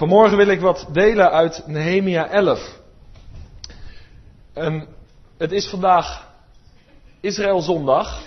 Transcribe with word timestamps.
Vanmorgen 0.00 0.36
wil 0.36 0.48
ik 0.48 0.60
wat 0.60 0.88
delen 0.92 1.30
uit 1.30 1.66
Nehemia 1.66 2.28
11. 2.28 2.80
En 4.52 4.88
het 5.38 5.52
is 5.52 5.68
vandaag 5.68 6.32
Israël 7.20 7.60
zondag. 7.60 8.22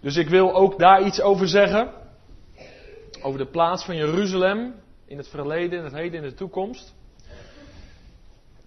Dus 0.00 0.16
ik 0.16 0.28
wil 0.28 0.54
ook 0.54 0.78
daar 0.78 1.02
iets 1.02 1.20
over 1.20 1.48
zeggen. 1.48 1.90
Over 3.22 3.38
de 3.38 3.46
plaats 3.46 3.84
van 3.84 3.96
Jeruzalem 3.96 4.74
in 5.06 5.16
het 5.16 5.28
verleden, 5.28 5.78
in 5.78 5.84
het 5.84 5.94
heden, 5.94 6.22
in 6.22 6.28
de 6.28 6.34
toekomst. 6.34 6.94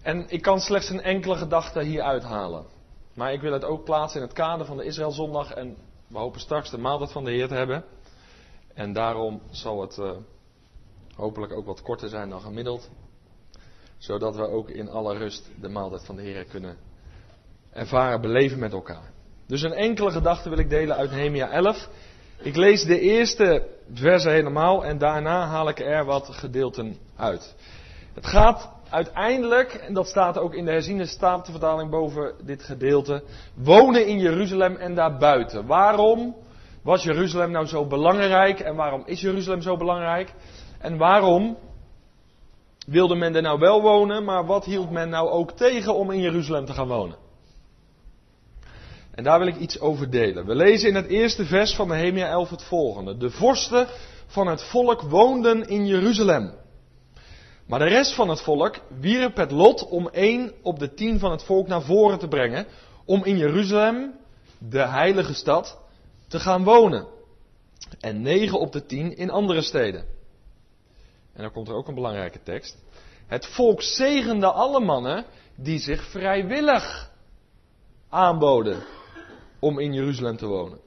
En 0.02 0.26
ik 0.30 0.42
kan 0.42 0.60
slechts 0.60 0.90
een 0.90 1.02
enkele 1.02 1.36
gedachte 1.36 1.84
hier 1.84 2.02
uithalen. 2.02 2.66
Maar 3.14 3.34
ik 3.34 3.42
wil 3.42 3.54
het 3.54 3.66
ook 3.66 3.84
plaatsen 3.84 4.22
in 4.22 4.28
het 4.28 4.36
kader 4.36 4.66
van 4.66 4.78
de 4.78 4.86
Israël 4.86 5.12
zondag. 5.12 5.52
En 5.52 5.78
we 6.08 6.18
hopen 6.18 6.40
straks 6.40 6.70
de 6.70 6.78
maaltijd 6.78 7.12
van 7.12 7.24
de 7.24 7.32
Heer 7.32 7.48
te 7.48 7.54
hebben. 7.54 7.84
En 8.74 8.94
daarom 8.94 9.42
zal 9.52 9.82
het 9.82 9.98
uh, 9.98 10.12
hopelijk 11.16 11.54
ook 11.54 11.66
wat 11.66 11.82
korter 11.82 12.10
zijn 12.10 12.30
dan 12.30 12.42
gemiddeld. 12.42 12.90
Zodat 13.98 14.36
we 14.36 14.48
ook 14.48 14.70
in 14.70 14.90
alle 14.90 15.18
rust 15.18 15.52
de 15.62 15.70
maaltijd 15.70 16.06
van 16.06 16.16
de 16.16 16.22
Heer 16.22 16.46
kunnen 16.46 16.78
ervaren, 17.72 18.22
beleven 18.22 18.60
met 18.60 18.72
elkaar. 18.72 19.12
Dus 19.48 19.62
een 19.62 19.74
enkele 19.74 20.12
gedachte 20.12 20.50
wil 20.50 20.58
ik 20.58 20.70
delen 20.70 20.96
uit 20.96 21.12
Nehemia 21.12 21.50
11. 21.50 21.90
Ik 22.38 22.56
lees 22.56 22.84
de 22.84 23.00
eerste 23.00 23.68
versen 23.94 24.32
helemaal 24.32 24.86
en 24.86 24.98
daarna 24.98 25.48
haal 25.48 25.70
ik 25.70 25.80
er 25.80 26.06
wat 26.06 26.30
gedeelten 26.30 26.98
uit. 27.16 27.56
Het 28.14 28.26
gaat 28.26 28.70
uiteindelijk, 28.90 29.74
en 29.74 29.94
dat 29.94 30.08
staat 30.08 30.38
ook 30.38 30.54
in 30.54 30.66
de 30.66 30.72
herziene 30.72 31.06
statenvertaling 31.06 31.90
boven 31.90 32.34
dit 32.44 32.64
gedeelte, 32.64 33.24
wonen 33.54 34.08
in 34.08 34.20
Jeruzalem 34.20 34.76
en 34.76 34.96
daarbuiten. 34.96 35.66
Waarom 35.66 36.36
was 36.82 37.04
Jeruzalem 37.04 37.52
nou 37.52 37.66
zo 37.66 37.86
belangrijk 37.86 38.60
en 38.60 38.76
waarom 38.76 39.04
is 39.06 39.22
Jeruzalem 39.22 39.62
zo 39.62 39.78
belangrijk? 39.78 40.34
En 40.80 40.98
waarom 40.98 41.58
wilde 42.88 43.16
men 43.16 43.36
er 43.36 43.42
nou 43.42 43.60
wel 43.60 43.82
wonen, 43.82 44.24
maar 44.24 44.46
wat 44.46 44.66
hield 44.66 44.92
men 44.92 45.10
nou 45.10 45.30
ook 45.30 45.52
tegen 45.52 45.96
om 45.96 46.12
in 46.12 46.20
Jeruzalem 46.20 46.66
te 46.66 46.74
gaan 46.74 46.88
wonen? 46.88 47.18
En 49.16 49.24
daar 49.24 49.40
wil 49.40 49.48
ik 49.48 49.58
iets 49.58 49.80
over 49.80 50.10
delen. 50.10 50.46
We 50.46 50.56
lezen 50.56 50.90
in 50.90 50.96
het 50.96 51.08
eerste 51.08 51.46
vers 51.46 51.76
van 51.76 51.88
Nehemia 51.88 52.28
11 52.28 52.50
het 52.50 52.64
volgende. 52.64 53.18
De 53.18 53.30
vorsten 53.30 53.88
van 54.28 54.48
het 54.48 54.64
volk 54.64 55.02
woonden 55.02 55.68
in 55.68 55.88
Jeruzalem. 55.88 56.54
Maar 57.68 57.80
de 57.80 57.86
rest 57.86 58.14
van 58.14 58.30
het 58.30 58.42
volk 58.42 58.76
wierp 59.00 59.36
het 59.36 59.52
lot 59.52 59.88
om 59.88 60.10
één 60.10 60.52
op 60.62 60.80
de 60.80 60.94
tien 60.94 61.20
van 61.20 61.32
het 61.32 61.44
volk 61.44 61.68
naar 61.68 61.82
voren 61.82 62.20
te 62.20 62.28
brengen, 62.28 62.66
om 63.06 63.24
in 63.24 63.38
Jeruzalem, 63.38 64.14
de 64.58 64.88
heilige 64.88 65.34
stad, 65.34 65.80
te 66.28 66.40
gaan 66.40 66.64
wonen. 66.64 67.08
En 68.00 68.22
negen 68.22 68.60
op 68.60 68.72
de 68.72 68.86
tien 68.86 69.18
in 69.18 69.30
andere 69.30 69.62
steden. 69.62 70.06
En 71.36 71.42
dan 71.42 71.52
komt 71.52 71.68
er 71.68 71.76
ook 71.76 71.88
een 71.88 71.96
belangrijke 71.96 72.44
tekst. 72.44 72.78
Het 73.28 73.46
volk 73.46 73.82
zegende 73.82 74.52
alle 74.52 74.80
mannen 74.80 75.26
die 75.56 75.80
zich 75.80 76.04
vrijwillig 76.10 77.12
aanboden 78.10 78.84
om 79.60 79.80
in 79.80 79.94
Jeruzalem 79.94 80.38
te 80.38 80.46
wonen. 80.46 80.80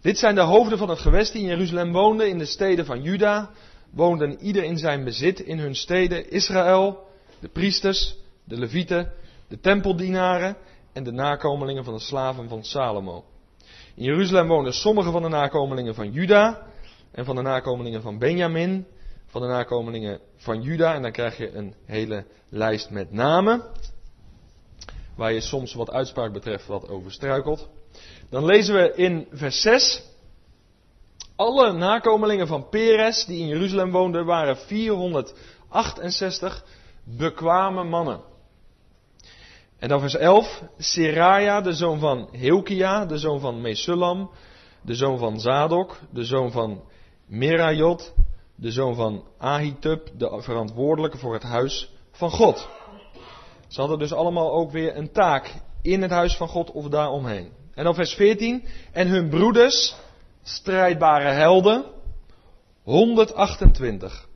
Dit 0.00 0.18
zijn 0.18 0.34
de 0.34 0.40
hoofden 0.40 0.78
van 0.78 0.88
het 0.88 0.98
gewest 0.98 1.32
die 1.32 1.42
in 1.42 1.48
Jeruzalem 1.48 1.92
woonden, 1.92 2.28
in 2.28 2.38
de 2.38 2.44
steden 2.44 2.84
van 2.84 3.02
Juda, 3.02 3.50
woonden 3.90 4.38
ieder 4.40 4.64
in 4.64 4.78
zijn 4.78 5.04
bezit 5.04 5.40
in 5.40 5.58
hun 5.58 5.74
steden 5.74 6.30
Israël, 6.30 7.06
de 7.40 7.48
priesters, 7.48 8.16
de 8.44 8.58
levieten, 8.58 9.12
de 9.48 9.60
tempeldienaren 9.60 10.56
en 10.92 11.04
de 11.04 11.12
nakomelingen 11.12 11.84
van 11.84 11.94
de 11.94 12.00
slaven 12.00 12.48
van 12.48 12.64
Salomo. 12.64 13.24
In 13.94 14.04
Jeruzalem 14.04 14.48
woonden 14.48 14.72
sommige 14.72 15.10
van 15.10 15.22
de 15.22 15.28
nakomelingen 15.28 15.94
van 15.94 16.12
Juda 16.12 16.66
en 17.12 17.24
van 17.24 17.36
de 17.36 17.42
nakomelingen 17.42 18.02
van 18.02 18.18
Benjamin, 18.18 18.86
van 19.30 19.40
de 19.40 19.46
nakomelingen 19.46 20.20
van 20.36 20.62
Juda 20.62 20.94
en 20.94 21.02
dan 21.02 21.12
krijg 21.12 21.36
je 21.36 21.52
een 21.52 21.74
hele 21.84 22.24
lijst 22.48 22.90
met 22.90 23.12
namen 23.12 23.62
waar 25.16 25.32
je 25.32 25.40
soms 25.40 25.74
wat 25.74 25.90
uitspraak 25.90 26.32
betreft 26.32 26.66
wat 26.66 26.88
over 26.88 27.12
struikelt. 27.12 27.68
Dan 28.30 28.44
lezen 28.44 28.74
we 28.74 28.94
in 28.94 29.26
vers 29.32 29.60
6. 29.60 30.02
Alle 31.36 31.72
nakomelingen 31.72 32.46
van 32.46 32.68
Peres 32.68 33.24
die 33.24 33.40
in 33.40 33.46
Jeruzalem 33.46 33.90
woonden 33.90 34.24
waren 34.24 34.56
468 34.56 36.64
bekwame 37.04 37.84
mannen. 37.84 38.20
En 39.78 39.88
dan 39.88 40.00
vers 40.00 40.16
11. 40.16 40.62
Seraja, 40.78 41.60
de 41.60 41.72
zoon 41.72 41.98
van 41.98 42.28
Hilkia, 42.32 43.06
de 43.06 43.18
zoon 43.18 43.40
van 43.40 43.60
Mesulam, 43.60 44.30
de 44.82 44.94
zoon 44.94 45.18
van 45.18 45.40
Zadok, 45.40 45.98
de 46.10 46.24
zoon 46.24 46.50
van 46.50 46.82
Merajot, 47.26 48.14
de 48.60 48.70
zoon 48.70 48.94
van 48.94 49.24
Ahitub, 49.38 50.08
de 50.16 50.42
verantwoordelijke 50.42 51.18
voor 51.18 51.32
het 51.32 51.42
huis 51.42 51.90
van 52.12 52.30
God. 52.30 52.68
Ze 53.68 53.80
hadden 53.80 53.98
dus 53.98 54.12
allemaal 54.12 54.52
ook 54.52 54.70
weer 54.70 54.96
een 54.96 55.12
taak 55.12 55.54
in 55.82 56.02
het 56.02 56.10
huis 56.10 56.36
van 56.36 56.48
God 56.48 56.70
of 56.70 56.88
daaromheen. 56.88 57.52
En 57.74 57.84
dan 57.84 57.94
vers 57.94 58.14
14. 58.14 58.64
En 58.92 59.08
hun 59.08 59.28
broeders, 59.28 59.96
strijdbare 60.42 61.28
helden, 61.28 61.84
128. 62.82 64.28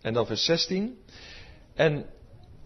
En 0.00 0.12
dan 0.12 0.26
vers 0.26 0.44
16. 0.44 0.98
En 1.74 2.06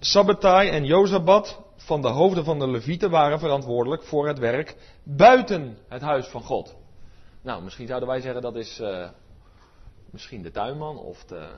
Sabbatai 0.01 0.69
en 0.69 0.85
Jozabad 0.85 1.63
van 1.77 2.03
de 2.03 2.09
hoofden 2.09 2.45
van 2.45 2.59
de 2.59 2.69
Levieten 2.69 3.11
waren 3.11 3.39
verantwoordelijk 3.39 4.03
voor 4.03 4.29
het 4.29 4.39
werk 4.39 4.77
buiten 5.03 5.79
het 5.89 6.03
huis 6.03 6.27
van 6.27 6.43
God. 6.43 6.75
Nou, 7.43 7.63
misschien 7.63 7.87
zouden 7.87 8.09
wij 8.09 8.21
zeggen 8.21 8.43
dat 8.43 8.57
is 8.57 8.81
uh, 8.81 9.09
misschien 10.11 10.43
de 10.43 10.51
tuinman 10.51 10.99
of 10.99 11.25
de. 11.25 11.49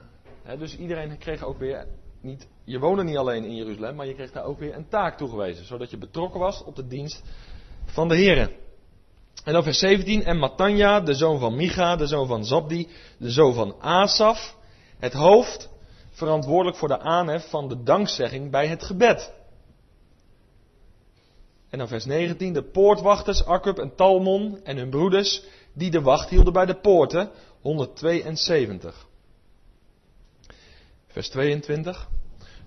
Hè, 0.43 0.59
dus 0.59 0.77
iedereen 0.77 1.19
kreeg 1.19 1.45
ook 1.45 1.59
weer 1.59 1.87
niet, 2.21 2.49
je 2.65 2.79
woonde 2.79 3.05
niet 3.05 3.17
alleen 3.17 3.45
in 3.45 3.55
Jeruzalem, 3.55 3.95
maar 3.95 4.07
je 4.07 4.15
kreeg 4.15 4.33
daar 4.33 4.45
ook 4.45 4.59
weer 4.59 4.75
een 4.75 4.89
taak 4.89 5.17
toegewezen. 5.17 5.65
Zodat 5.65 5.91
je 5.91 5.99
betrokken 5.99 6.41
was 6.41 6.65
op 6.65 6.77
de 6.77 6.87
dienst 6.87 7.23
van 7.85 8.09
de 8.09 8.17
Heren. 8.17 8.51
En 9.45 9.53
dan 9.53 9.63
vers 9.63 9.79
17. 9.79 10.25
En 10.25 10.39
Matanja, 10.39 11.01
de 11.01 11.15
zoon 11.15 11.39
van 11.39 11.57
Micha, 11.57 11.97
de 11.97 12.07
zoon 12.07 12.27
van 12.27 12.45
Zabdi, 12.45 12.89
de 13.19 13.31
zoon 13.31 13.55
van 13.55 13.81
Asaf. 13.81 14.57
Het 14.99 15.13
hoofd, 15.13 15.69
verantwoordelijk 16.11 16.77
voor 16.77 16.89
de 16.89 16.99
aanhef 16.99 17.51
van 17.51 17.69
de 17.69 17.83
dankzegging 17.83 18.51
bij 18.51 18.67
het 18.67 18.83
gebed. 18.83 19.33
En 21.71 21.79
dan 21.79 21.89
vers 21.89 22.05
19. 22.05 22.53
De 22.53 22.63
poortwachters, 22.63 23.45
Akkub 23.45 23.79
en 23.79 23.95
Talmon 23.95 24.61
en 24.65 24.77
hun 24.77 24.91
broeders, 24.91 25.43
die 25.73 25.91
de 25.91 26.01
wacht 26.01 26.29
hielden 26.29 26.53
bij 26.53 26.67
de 26.67 26.81
poorten. 26.81 27.31
172. 27.61 29.07
Vers 31.07 31.29
22. 31.29 32.09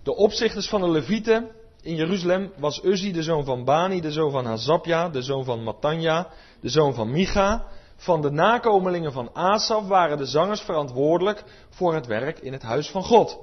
De 0.03 0.15
opzichters 0.15 0.69
van 0.69 0.81
de 0.81 0.89
Levieten 0.89 1.49
in 1.81 1.95
Jeruzalem 1.95 2.51
was 2.57 2.83
Uzzi, 2.83 3.11
de 3.11 3.23
zoon 3.23 3.45
van 3.45 3.63
Bani, 3.63 4.01
de 4.01 4.11
zoon 4.11 4.31
van 4.31 4.45
Hazapja, 4.45 5.09
de 5.09 5.21
zoon 5.21 5.43
van 5.43 5.63
Matanja, 5.63 6.29
de 6.61 6.69
zoon 6.69 6.93
van 6.93 7.11
Micha. 7.11 7.65
Van 7.95 8.21
de 8.21 8.31
nakomelingen 8.31 9.11
van 9.11 9.29
Asaf 9.33 9.87
waren 9.87 10.17
de 10.17 10.25
zangers 10.25 10.61
verantwoordelijk 10.61 11.43
voor 11.69 11.93
het 11.93 12.05
werk 12.05 12.39
in 12.39 12.53
het 12.53 12.61
huis 12.61 12.89
van 12.89 13.03
God. 13.03 13.39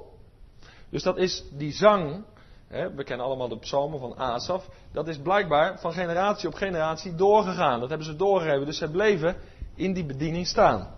Dus 0.89 1.03
dat 1.03 1.17
is 1.17 1.43
die 1.51 1.71
zang, 1.71 2.23
hè, 2.67 2.93
we 2.93 3.03
kennen 3.03 3.25
allemaal 3.25 3.47
de 3.47 3.59
psalmen 3.59 3.99
van 3.99 4.17
Asaf, 4.17 4.69
dat 4.93 5.07
is 5.07 5.17
blijkbaar 5.17 5.79
van 5.79 5.93
generatie 5.93 6.47
op 6.47 6.53
generatie 6.53 7.15
doorgegaan. 7.15 7.79
Dat 7.79 7.89
hebben 7.89 8.07
ze 8.07 8.15
doorgegeven, 8.15 8.65
dus 8.65 8.77
ze 8.77 8.89
bleven 8.89 9.35
in 9.75 9.93
die 9.93 10.05
bediening 10.05 10.47
staan. 10.47 10.95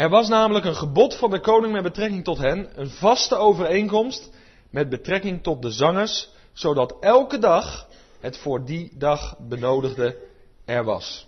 Er 0.00 0.08
was 0.08 0.28
namelijk 0.28 0.64
een 0.64 0.76
gebod 0.76 1.14
van 1.14 1.30
de 1.30 1.40
koning 1.40 1.72
met 1.72 1.82
betrekking 1.82 2.24
tot 2.24 2.38
hen, 2.38 2.80
een 2.80 2.90
vaste 2.90 3.36
overeenkomst 3.36 4.30
met 4.70 4.88
betrekking 4.88 5.42
tot 5.42 5.62
de 5.62 5.70
zangers, 5.70 6.30
zodat 6.52 6.96
elke 7.00 7.38
dag 7.38 7.88
het 8.20 8.38
voor 8.38 8.64
die 8.64 8.92
dag 8.94 9.38
benodigde 9.38 10.16
er 10.64 10.84
was. 10.84 11.26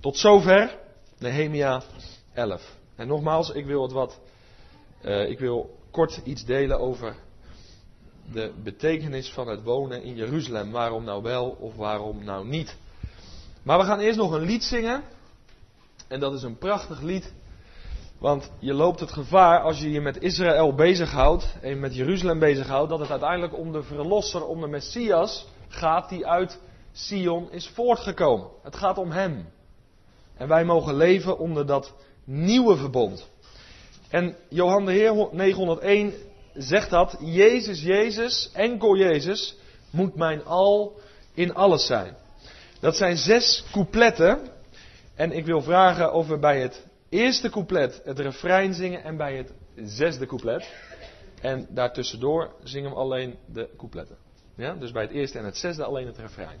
Tot 0.00 0.16
zover 0.16 0.78
Nehemia 1.18 1.82
11. 2.32 2.76
En 2.96 3.06
nogmaals, 3.06 3.50
ik 3.50 3.66
wil 3.66 3.82
het 3.82 3.92
wat, 3.92 4.20
uh, 5.02 5.28
ik 5.28 5.38
wil 5.38 5.78
kort 5.90 6.20
iets 6.24 6.44
delen 6.44 6.80
over 6.80 7.14
de 8.32 8.52
betekenis 8.62 9.30
van 9.30 9.48
het 9.48 9.62
wonen 9.62 10.02
in 10.02 10.14
Jeruzalem. 10.14 10.70
Waarom 10.70 11.04
nou 11.04 11.22
wel 11.22 11.48
of 11.60 11.74
waarom 11.76 12.24
nou 12.24 12.46
niet. 12.46 12.76
Maar 13.62 13.78
we 13.78 13.84
gaan 13.84 14.00
eerst 14.00 14.18
nog 14.18 14.32
een 14.32 14.44
lied 14.44 14.64
zingen. 14.64 15.02
En 16.08 16.20
dat 16.20 16.32
is 16.32 16.42
een 16.42 16.58
prachtig 16.58 17.00
lied 17.00 17.32
want 18.24 18.50
je 18.58 18.74
loopt 18.74 19.00
het 19.00 19.12
gevaar 19.12 19.60
als 19.60 19.80
je 19.80 19.90
je 19.90 20.00
met 20.00 20.22
Israël 20.22 20.74
bezighoudt 20.74 21.56
en 21.60 21.80
met 21.80 21.94
Jeruzalem 21.94 22.38
bezighoudt, 22.38 22.90
dat 22.90 22.98
het 22.98 23.10
uiteindelijk 23.10 23.58
om 23.58 23.72
de 23.72 23.82
verlosser, 23.82 24.46
om 24.46 24.60
de 24.60 24.66
Messias 24.66 25.46
gaat 25.68 26.08
die 26.08 26.26
uit 26.26 26.60
Sion 26.92 27.52
is 27.52 27.68
voortgekomen. 27.68 28.48
Het 28.62 28.76
gaat 28.76 28.98
om 28.98 29.10
hem. 29.10 29.48
En 30.36 30.48
wij 30.48 30.64
mogen 30.64 30.96
leven 30.96 31.38
onder 31.38 31.66
dat 31.66 31.92
nieuwe 32.24 32.76
verbond. 32.76 33.28
En 34.08 34.36
Johan 34.48 34.84
de 34.84 34.92
Heer 34.92 35.28
901 35.32 36.12
zegt 36.54 36.90
dat, 36.90 37.16
Jezus, 37.20 37.82
Jezus, 37.82 38.50
enkel 38.52 38.96
Jezus, 38.96 39.56
moet 39.90 40.14
mijn 40.14 40.44
al 40.44 41.00
in 41.34 41.54
alles 41.54 41.86
zijn. 41.86 42.16
Dat 42.80 42.96
zijn 42.96 43.16
zes 43.16 43.64
coupletten. 43.72 44.48
En 45.14 45.32
ik 45.32 45.46
wil 45.46 45.62
vragen 45.62 46.12
of 46.12 46.26
we 46.26 46.38
bij 46.38 46.60
het 46.60 46.86
eerste 47.14 47.50
couplet 47.50 48.00
het 48.04 48.18
refrein 48.18 48.74
zingen 48.74 49.02
en 49.04 49.16
bij 49.16 49.36
het 49.36 49.52
zesde 49.74 50.26
couplet. 50.26 50.72
En 51.40 51.66
daartussendoor 51.70 52.54
zingen 52.62 52.90
we 52.90 52.96
alleen 52.96 53.36
de 53.46 53.68
coupletten. 53.76 54.16
Ja? 54.54 54.74
Dus 54.74 54.92
bij 54.92 55.02
het 55.02 55.10
eerste 55.10 55.38
en 55.38 55.44
het 55.44 55.56
zesde 55.56 55.84
alleen 55.84 56.06
het 56.06 56.18
refrein. 56.18 56.60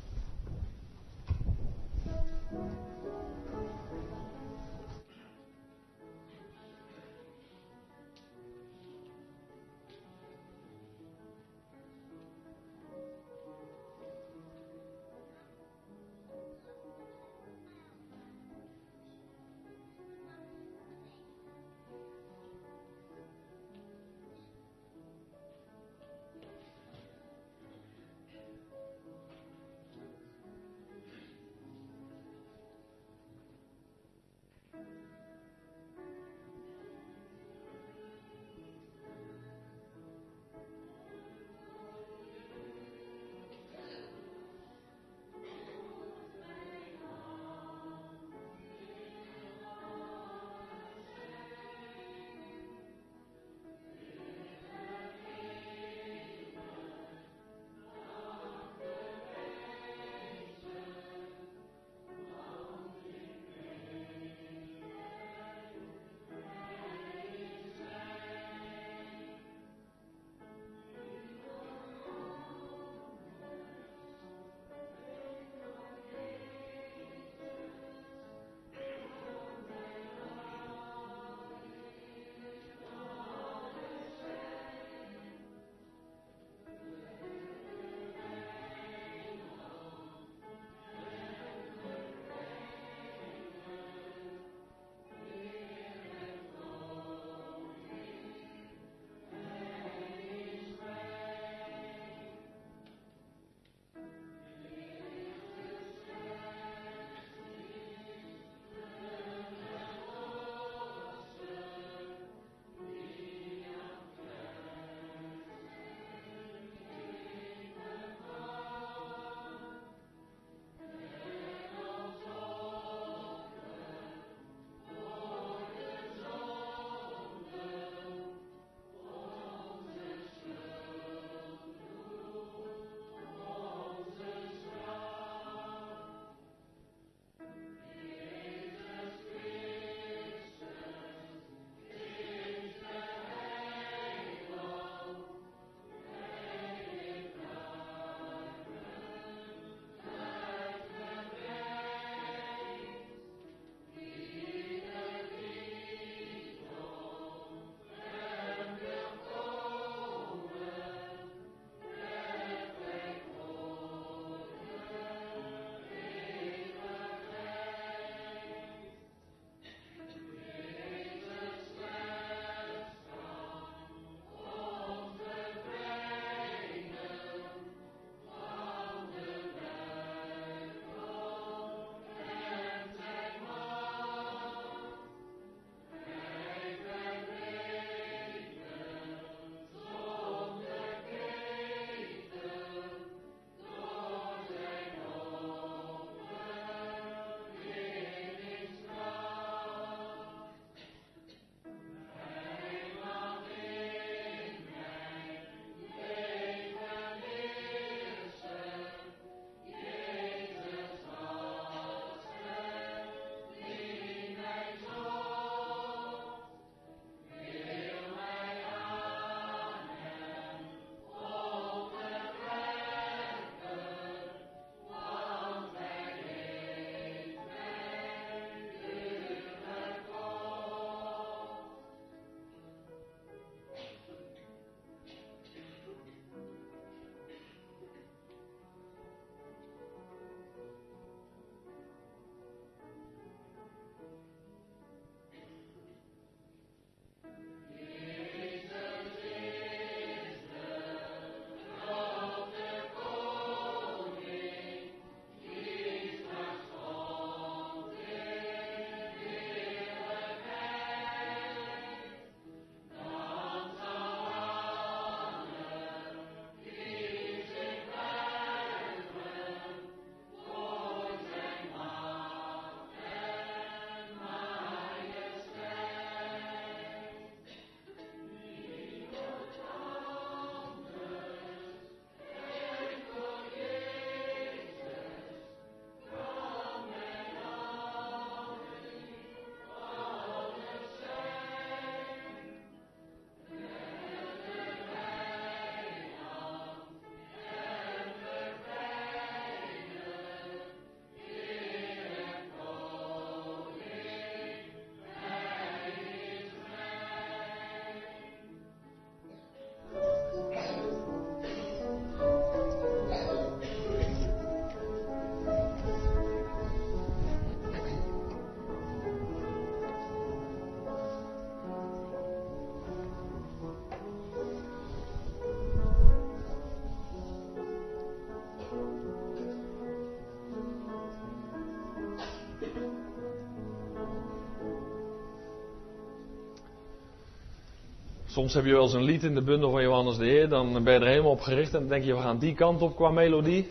Soms 338.34 338.54
heb 338.54 338.64
je 338.64 338.72
wel 338.72 338.82
eens 338.82 338.92
een 338.92 339.02
lied 339.02 339.22
in 339.22 339.34
de 339.34 339.42
bundel 339.42 339.70
van 339.70 339.82
Johannes 339.82 340.16
de 340.16 340.24
Heer, 340.24 340.48
dan 340.48 340.84
ben 340.84 340.92
je 340.92 340.98
er 340.98 341.06
helemaal 341.06 341.30
op 341.30 341.40
gericht 341.40 341.74
en 341.74 341.80
dan 341.80 341.88
denk 341.88 342.04
je 342.04 342.14
we 342.14 342.20
gaan 342.20 342.38
die 342.38 342.54
kant 342.54 342.82
op 342.82 342.96
qua 342.96 343.10
melodie. 343.10 343.70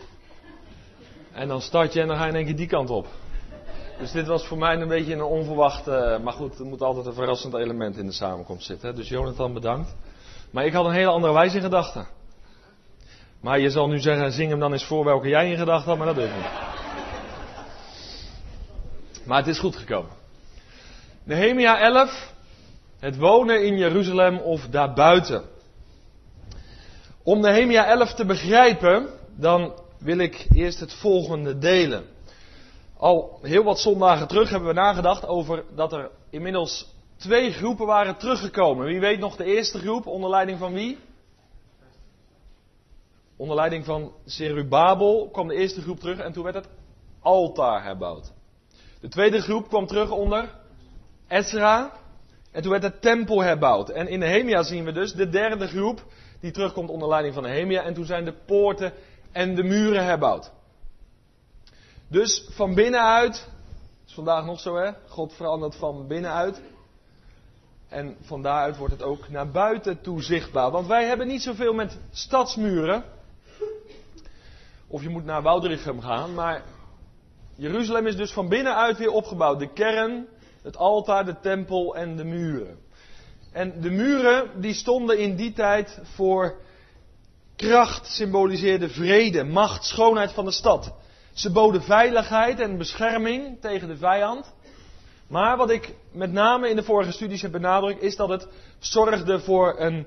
En 1.32 1.48
dan 1.48 1.60
start 1.60 1.92
je 1.92 2.00
en 2.00 2.06
dan 2.06 2.16
ga 2.16 2.26
je 2.26 2.32
denk 2.32 2.46
je 2.46 2.54
die 2.54 2.66
kant 2.66 2.90
op. 2.90 3.06
Dus 3.98 4.12
dit 4.12 4.26
was 4.26 4.46
voor 4.46 4.58
mij 4.58 4.76
een 4.76 4.88
beetje 4.88 5.12
een 5.12 5.22
onverwacht, 5.22 5.88
uh, 5.88 6.18
maar 6.18 6.32
goed, 6.32 6.58
er 6.58 6.64
moet 6.64 6.82
altijd 6.82 7.06
een 7.06 7.14
verrassend 7.14 7.54
element 7.54 7.96
in 7.96 8.06
de 8.06 8.12
samenkomst 8.12 8.66
zitten. 8.66 8.94
Dus 8.94 9.08
Jonathan 9.08 9.52
bedankt. 9.52 9.94
Maar 10.50 10.64
ik 10.66 10.72
had 10.72 10.84
een 10.84 10.92
hele 10.92 11.10
andere 11.10 11.32
wijze 11.32 11.56
in 11.56 11.62
gedachten. 11.62 12.06
Maar 13.40 13.60
je 13.60 13.70
zal 13.70 13.88
nu 13.88 13.98
zeggen, 13.98 14.32
zing 14.32 14.50
hem 14.50 14.60
dan 14.60 14.72
eens 14.72 14.86
voor 14.86 15.04
welke 15.04 15.28
jij 15.28 15.50
in 15.50 15.58
gedachten 15.58 15.88
had, 15.88 15.98
maar 15.98 16.06
dat 16.06 16.16
doe 16.16 16.24
ik 16.24 16.34
niet. 16.34 16.50
Maar 19.26 19.38
het 19.38 19.46
is 19.46 19.58
goed 19.58 19.76
gekomen. 19.76 20.10
Nehemia 21.24 21.80
11, 21.80 22.33
het 23.04 23.16
wonen 23.16 23.64
in 23.64 23.76
Jeruzalem 23.76 24.38
of 24.38 24.66
daarbuiten. 24.66 25.44
Om 27.22 27.40
Nehemia 27.40 27.86
11 27.86 28.14
te 28.14 28.24
begrijpen, 28.24 29.08
dan 29.36 29.72
wil 29.98 30.18
ik 30.18 30.46
eerst 30.54 30.80
het 30.80 30.94
volgende 30.94 31.58
delen. 31.58 32.04
Al 32.96 33.38
heel 33.42 33.64
wat 33.64 33.78
zondagen 33.78 34.28
terug 34.28 34.50
hebben 34.50 34.68
we 34.68 34.74
nagedacht 34.74 35.26
over 35.26 35.64
dat 35.74 35.92
er 35.92 36.10
inmiddels 36.30 36.94
twee 37.16 37.52
groepen 37.52 37.86
waren 37.86 38.16
teruggekomen. 38.16 38.86
Wie 38.86 39.00
weet 39.00 39.18
nog 39.18 39.36
de 39.36 39.44
eerste 39.44 39.78
groep, 39.78 40.06
onder 40.06 40.30
leiding 40.30 40.58
van 40.58 40.72
wie? 40.72 40.98
Onder 43.36 43.56
leiding 43.56 43.84
van 43.84 44.12
Serubabel 44.26 45.28
kwam 45.32 45.48
de 45.48 45.54
eerste 45.54 45.80
groep 45.80 46.00
terug 46.00 46.18
en 46.18 46.32
toen 46.32 46.44
werd 46.44 46.54
het 46.54 46.68
altaar 47.20 47.84
herbouwd. 47.84 48.32
De 49.00 49.08
tweede 49.08 49.40
groep 49.40 49.68
kwam 49.68 49.86
terug 49.86 50.10
onder 50.10 50.50
Ezra 51.28 52.02
en 52.54 52.62
toen 52.62 52.70
werd 52.70 52.82
de 52.82 52.98
tempel 52.98 53.42
herbouwd. 53.42 53.88
En 53.88 54.08
in 54.08 54.18
Nehemia 54.18 54.62
zien 54.62 54.84
we 54.84 54.92
dus 54.92 55.12
de 55.12 55.28
derde 55.28 55.66
groep 55.66 56.04
die 56.40 56.50
terugkomt 56.50 56.90
onder 56.90 57.08
leiding 57.08 57.34
van 57.34 57.42
Nehemia 57.42 57.82
en 57.82 57.94
toen 57.94 58.04
zijn 58.04 58.24
de 58.24 58.34
poorten 58.46 58.92
en 59.32 59.54
de 59.54 59.62
muren 59.62 60.04
herbouwd. 60.04 60.50
Dus 62.08 62.48
van 62.50 62.74
binnenuit, 62.74 63.48
is 64.06 64.14
vandaag 64.14 64.44
nog 64.44 64.60
zo 64.60 64.76
hè, 64.76 64.90
God 65.08 65.32
verandert 65.32 65.76
van 65.76 66.06
binnenuit. 66.06 66.60
En 67.88 68.16
van 68.20 68.42
daaruit 68.42 68.76
wordt 68.76 68.92
het 68.92 69.02
ook 69.02 69.28
naar 69.28 69.50
buiten 69.50 70.00
toe 70.00 70.22
zichtbaar. 70.22 70.70
Want 70.70 70.86
wij 70.86 71.04
hebben 71.04 71.26
niet 71.26 71.42
zoveel 71.42 71.72
met 71.72 71.98
stadsmuren. 72.10 73.04
Of 74.86 75.02
je 75.02 75.08
moet 75.08 75.24
naar 75.24 75.42
Woudrichem 75.42 76.00
gaan, 76.00 76.34
maar 76.34 76.62
Jeruzalem 77.56 78.06
is 78.06 78.16
dus 78.16 78.32
van 78.32 78.48
binnenuit 78.48 78.98
weer 78.98 79.10
opgebouwd. 79.10 79.58
De 79.58 79.72
kern, 79.72 80.26
het 80.64 80.76
altaar, 80.76 81.24
de 81.24 81.40
tempel 81.40 81.96
en 81.96 82.16
de 82.16 82.24
muren. 82.24 82.78
En 83.52 83.80
de 83.80 83.90
muren 83.90 84.60
die 84.60 84.74
stonden 84.74 85.18
in 85.18 85.36
die 85.36 85.52
tijd 85.52 85.98
voor 86.02 86.54
kracht, 87.56 88.06
symboliseerde 88.06 88.88
vrede, 88.88 89.44
macht, 89.44 89.84
schoonheid 89.84 90.32
van 90.32 90.44
de 90.44 90.50
stad. 90.50 90.94
Ze 91.32 91.52
boden 91.52 91.82
veiligheid 91.82 92.60
en 92.60 92.78
bescherming 92.78 93.60
tegen 93.60 93.88
de 93.88 93.96
vijand. 93.96 94.54
Maar 95.26 95.56
wat 95.56 95.70
ik 95.70 95.94
met 96.12 96.32
name 96.32 96.68
in 96.68 96.76
de 96.76 96.82
vorige 96.82 97.12
studies 97.12 97.42
heb 97.42 97.52
benadrukt, 97.52 98.02
is 98.02 98.16
dat 98.16 98.28
het 98.28 98.48
zorgde 98.78 99.40
voor 99.40 99.80
een 99.80 100.06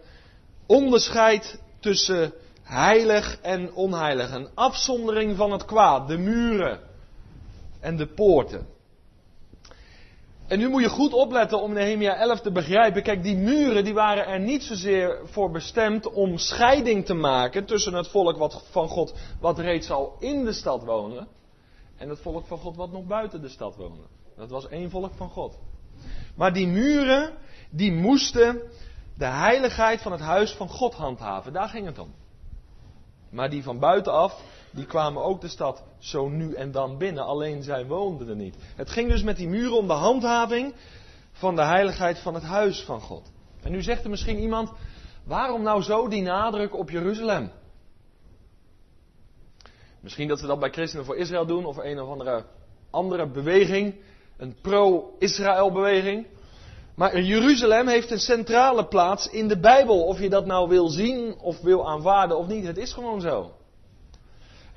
onderscheid 0.66 1.62
tussen 1.80 2.34
heilig 2.64 3.40
en 3.42 3.74
onheilig. 3.74 4.32
Een 4.32 4.50
afzondering 4.54 5.38
van 5.38 5.52
het 5.52 5.66
kwaad, 5.66 6.08
de 6.08 6.18
muren 6.18 6.80
en 7.80 7.98
de 7.98 8.08
poorten. 8.08 8.68
En 10.48 10.60
nu 10.60 10.70
moet 10.70 10.82
je 10.82 10.90
goed 10.90 11.14
opletten 11.14 11.62
om 11.62 11.74
Nehemia 11.74 12.16
11 12.16 12.42
te 12.42 12.52
begrijpen. 12.52 13.04
Kijk, 13.04 13.24
die 13.24 13.38
muren 13.38 13.84
die 13.84 13.94
waren 13.94 14.28
er 14.28 14.40
niet 14.40 14.64
zozeer 14.64 15.20
voor 15.24 15.52
bestemd 15.52 16.12
om 16.12 16.38
scheiding 16.38 17.06
te 17.06 17.14
maken 17.14 17.66
tussen 17.66 17.94
het 17.94 18.08
volk 18.08 18.38
wat, 18.38 18.64
van 18.72 18.88
God 18.88 19.14
wat 19.40 19.60
reeds 19.60 19.92
al 19.92 20.16
in 20.20 20.46
de 20.46 20.54
stad 20.54 20.84
woonde 20.84 21.28
en 21.98 22.10
het 22.10 22.20
volk 22.20 22.46
van 22.46 22.58
God 22.58 22.76
wat 22.76 22.92
nog 22.92 23.06
buiten 23.06 23.42
de 23.42 23.50
stad 23.50 23.76
woonde. 23.76 24.04
Dat 24.36 24.50
was 24.50 24.68
één 24.68 24.90
volk 24.90 25.14
van 25.16 25.30
God. 25.30 25.58
Maar 26.36 26.54
die 26.54 26.68
muren, 26.68 27.34
die 27.70 27.92
moesten 27.92 28.62
de 29.18 29.26
heiligheid 29.26 30.02
van 30.02 30.12
het 30.12 30.22
huis 30.22 30.52
van 30.52 30.70
God 30.70 30.94
handhaven. 30.94 31.54
Daar 31.54 31.70
ging 31.70 31.86
het 31.86 32.00
om. 32.00 32.14
Maar 33.30 33.50
die 33.50 33.64
van 33.64 33.80
buitenaf, 33.80 34.42
die 34.78 34.86
kwamen 34.86 35.24
ook 35.24 35.42
de 35.42 35.48
stad 35.48 35.84
zo 36.00 36.30
nu 36.30 36.54
en 36.54 36.72
dan 36.72 36.98
binnen. 36.98 37.26
Alleen 37.26 37.64
zij 37.64 37.86
woonden 37.86 38.30
er 38.30 38.36
niet. 38.36 38.56
Het 38.76 38.90
ging 38.90 39.10
dus 39.10 39.24
met 39.24 39.38
die 39.38 39.48
muren 39.48 39.78
om 39.78 39.88
de 39.88 39.94
handhaving 39.94 40.74
van 41.32 41.56
de 41.56 41.62
heiligheid 41.62 42.20
van 42.20 42.34
het 42.34 42.44
huis 42.44 42.82
van 42.82 43.02
God. 43.02 43.32
En 43.64 43.72
nu 43.72 43.82
zegt 43.82 44.04
er 44.04 44.10
misschien 44.10 44.40
iemand, 44.40 44.72
waarom 45.24 45.62
nou 45.62 45.82
zo 45.82 46.08
die 46.08 46.22
nadruk 46.22 46.76
op 46.76 46.90
Jeruzalem? 46.90 47.52
Misschien 50.00 50.28
dat 50.28 50.40
ze 50.40 50.48
dat 50.48 50.60
bij 50.60 50.72
Christenen 50.72 51.06
voor 51.06 51.18
Israël 51.18 51.46
doen 51.46 51.66
of 51.66 51.78
een 51.78 52.00
of 52.00 52.10
andere 52.10 52.46
andere 52.90 53.28
beweging, 53.28 53.96
een 54.38 54.56
pro-Israël 54.62 55.72
beweging. 55.72 56.28
Maar 56.96 57.22
Jeruzalem 57.22 57.88
heeft 57.88 58.12
een 58.12 58.20
centrale 58.20 58.88
plaats 58.88 59.30
in 59.30 59.48
de 59.48 59.60
Bijbel. 59.60 60.04
Of 60.04 60.20
je 60.20 60.30
dat 60.30 60.46
nou 60.46 60.70
wil 60.70 60.88
zien 60.88 61.36
of 61.40 61.62
wil 61.62 61.90
aanvaarden 61.90 62.38
of 62.38 62.48
niet, 62.48 62.66
het 62.66 62.78
is 62.78 62.94
gewoon 62.94 63.22
zo. 63.22 63.57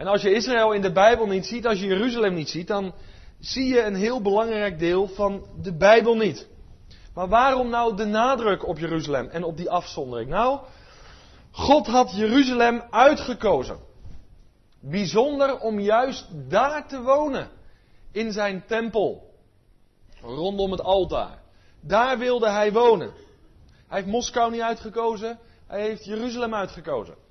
En 0.00 0.06
als 0.06 0.22
je 0.22 0.34
Israël 0.34 0.72
in 0.72 0.80
de 0.80 0.92
Bijbel 0.92 1.26
niet 1.26 1.46
ziet, 1.46 1.66
als 1.66 1.80
je 1.80 1.86
Jeruzalem 1.86 2.34
niet 2.34 2.48
ziet, 2.48 2.66
dan 2.66 2.94
zie 3.38 3.66
je 3.66 3.82
een 3.82 3.94
heel 3.94 4.22
belangrijk 4.22 4.78
deel 4.78 5.08
van 5.08 5.46
de 5.62 5.76
Bijbel 5.76 6.16
niet. 6.16 6.48
Maar 7.14 7.28
waarom 7.28 7.68
nou 7.68 7.96
de 7.96 8.04
nadruk 8.04 8.66
op 8.66 8.78
Jeruzalem 8.78 9.28
en 9.28 9.44
op 9.44 9.56
die 9.56 9.70
afzondering? 9.70 10.30
Nou, 10.30 10.60
God 11.50 11.86
had 11.86 12.14
Jeruzalem 12.16 12.82
uitgekozen. 12.90 13.78
Bijzonder 14.80 15.58
om 15.58 15.80
juist 15.80 16.26
daar 16.48 16.88
te 16.88 17.02
wonen. 17.02 17.48
In 18.12 18.32
zijn 18.32 18.64
tempel. 18.66 19.34
Rondom 20.20 20.70
het 20.70 20.82
altaar. 20.82 21.38
Daar 21.80 22.18
wilde 22.18 22.50
hij 22.50 22.72
wonen. 22.72 23.12
Hij 23.88 23.98
heeft 23.98 24.12
Moskou 24.12 24.50
niet 24.50 24.60
uitgekozen, 24.60 25.38
hij 25.66 25.80
heeft 25.80 26.04
Jeruzalem 26.04 26.54
uitgekozen. 26.54 27.28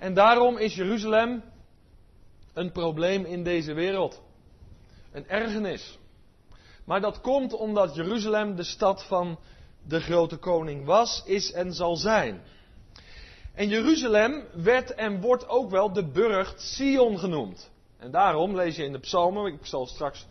En 0.00 0.14
daarom 0.14 0.56
is 0.56 0.74
Jeruzalem 0.74 1.42
een 2.52 2.72
probleem 2.72 3.24
in 3.24 3.44
deze 3.44 3.72
wereld. 3.72 4.22
Een 5.12 5.28
ergernis. 5.28 5.98
Maar 6.84 7.00
dat 7.00 7.20
komt 7.20 7.52
omdat 7.52 7.94
Jeruzalem 7.94 8.56
de 8.56 8.62
stad 8.62 9.04
van 9.04 9.38
de 9.86 10.00
grote 10.00 10.36
koning 10.36 10.84
was, 10.84 11.22
is 11.26 11.52
en 11.52 11.72
zal 11.72 11.96
zijn. 11.96 12.42
En 13.54 13.68
Jeruzalem 13.68 14.44
werd 14.54 14.94
en 14.94 15.20
wordt 15.20 15.48
ook 15.48 15.70
wel 15.70 15.92
de 15.92 16.06
burcht 16.06 16.60
Sion 16.60 17.18
genoemd. 17.18 17.70
En 17.98 18.10
daarom 18.10 18.54
lees 18.54 18.76
je 18.76 18.84
in 18.84 18.92
de 18.92 18.98
psalmen, 18.98 19.52
ik 19.52 19.66
zal 19.66 19.86
straks 19.86 20.26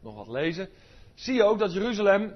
nog 0.00 0.14
wat 0.14 0.28
lezen, 0.28 0.68
zie 1.14 1.34
je 1.34 1.44
ook 1.44 1.58
dat 1.58 1.72
Jeruzalem 1.72 2.34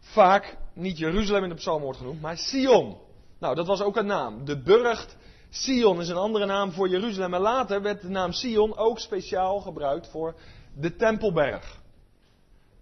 vaak 0.00 0.56
niet 0.72 0.98
Jeruzalem 0.98 1.42
in 1.42 1.48
de 1.48 1.54
psalm 1.54 1.82
wordt 1.82 1.98
genoemd, 1.98 2.20
maar 2.20 2.38
Sion. 2.38 2.96
Nou, 3.38 3.54
dat 3.54 3.66
was 3.66 3.80
ook 3.80 3.96
een 3.96 4.06
naam. 4.06 4.44
De 4.44 4.62
burcht 4.62 5.16
Sion 5.50 6.00
is 6.00 6.08
een 6.08 6.16
andere 6.16 6.46
naam 6.46 6.72
voor 6.72 6.88
Jeruzalem. 6.88 7.34
En 7.34 7.40
later 7.40 7.82
werd 7.82 8.00
de 8.00 8.08
naam 8.08 8.32
Sion 8.32 8.76
ook 8.76 8.98
speciaal 8.98 9.60
gebruikt 9.60 10.08
voor 10.08 10.34
de 10.74 10.96
Tempelberg. 10.96 11.80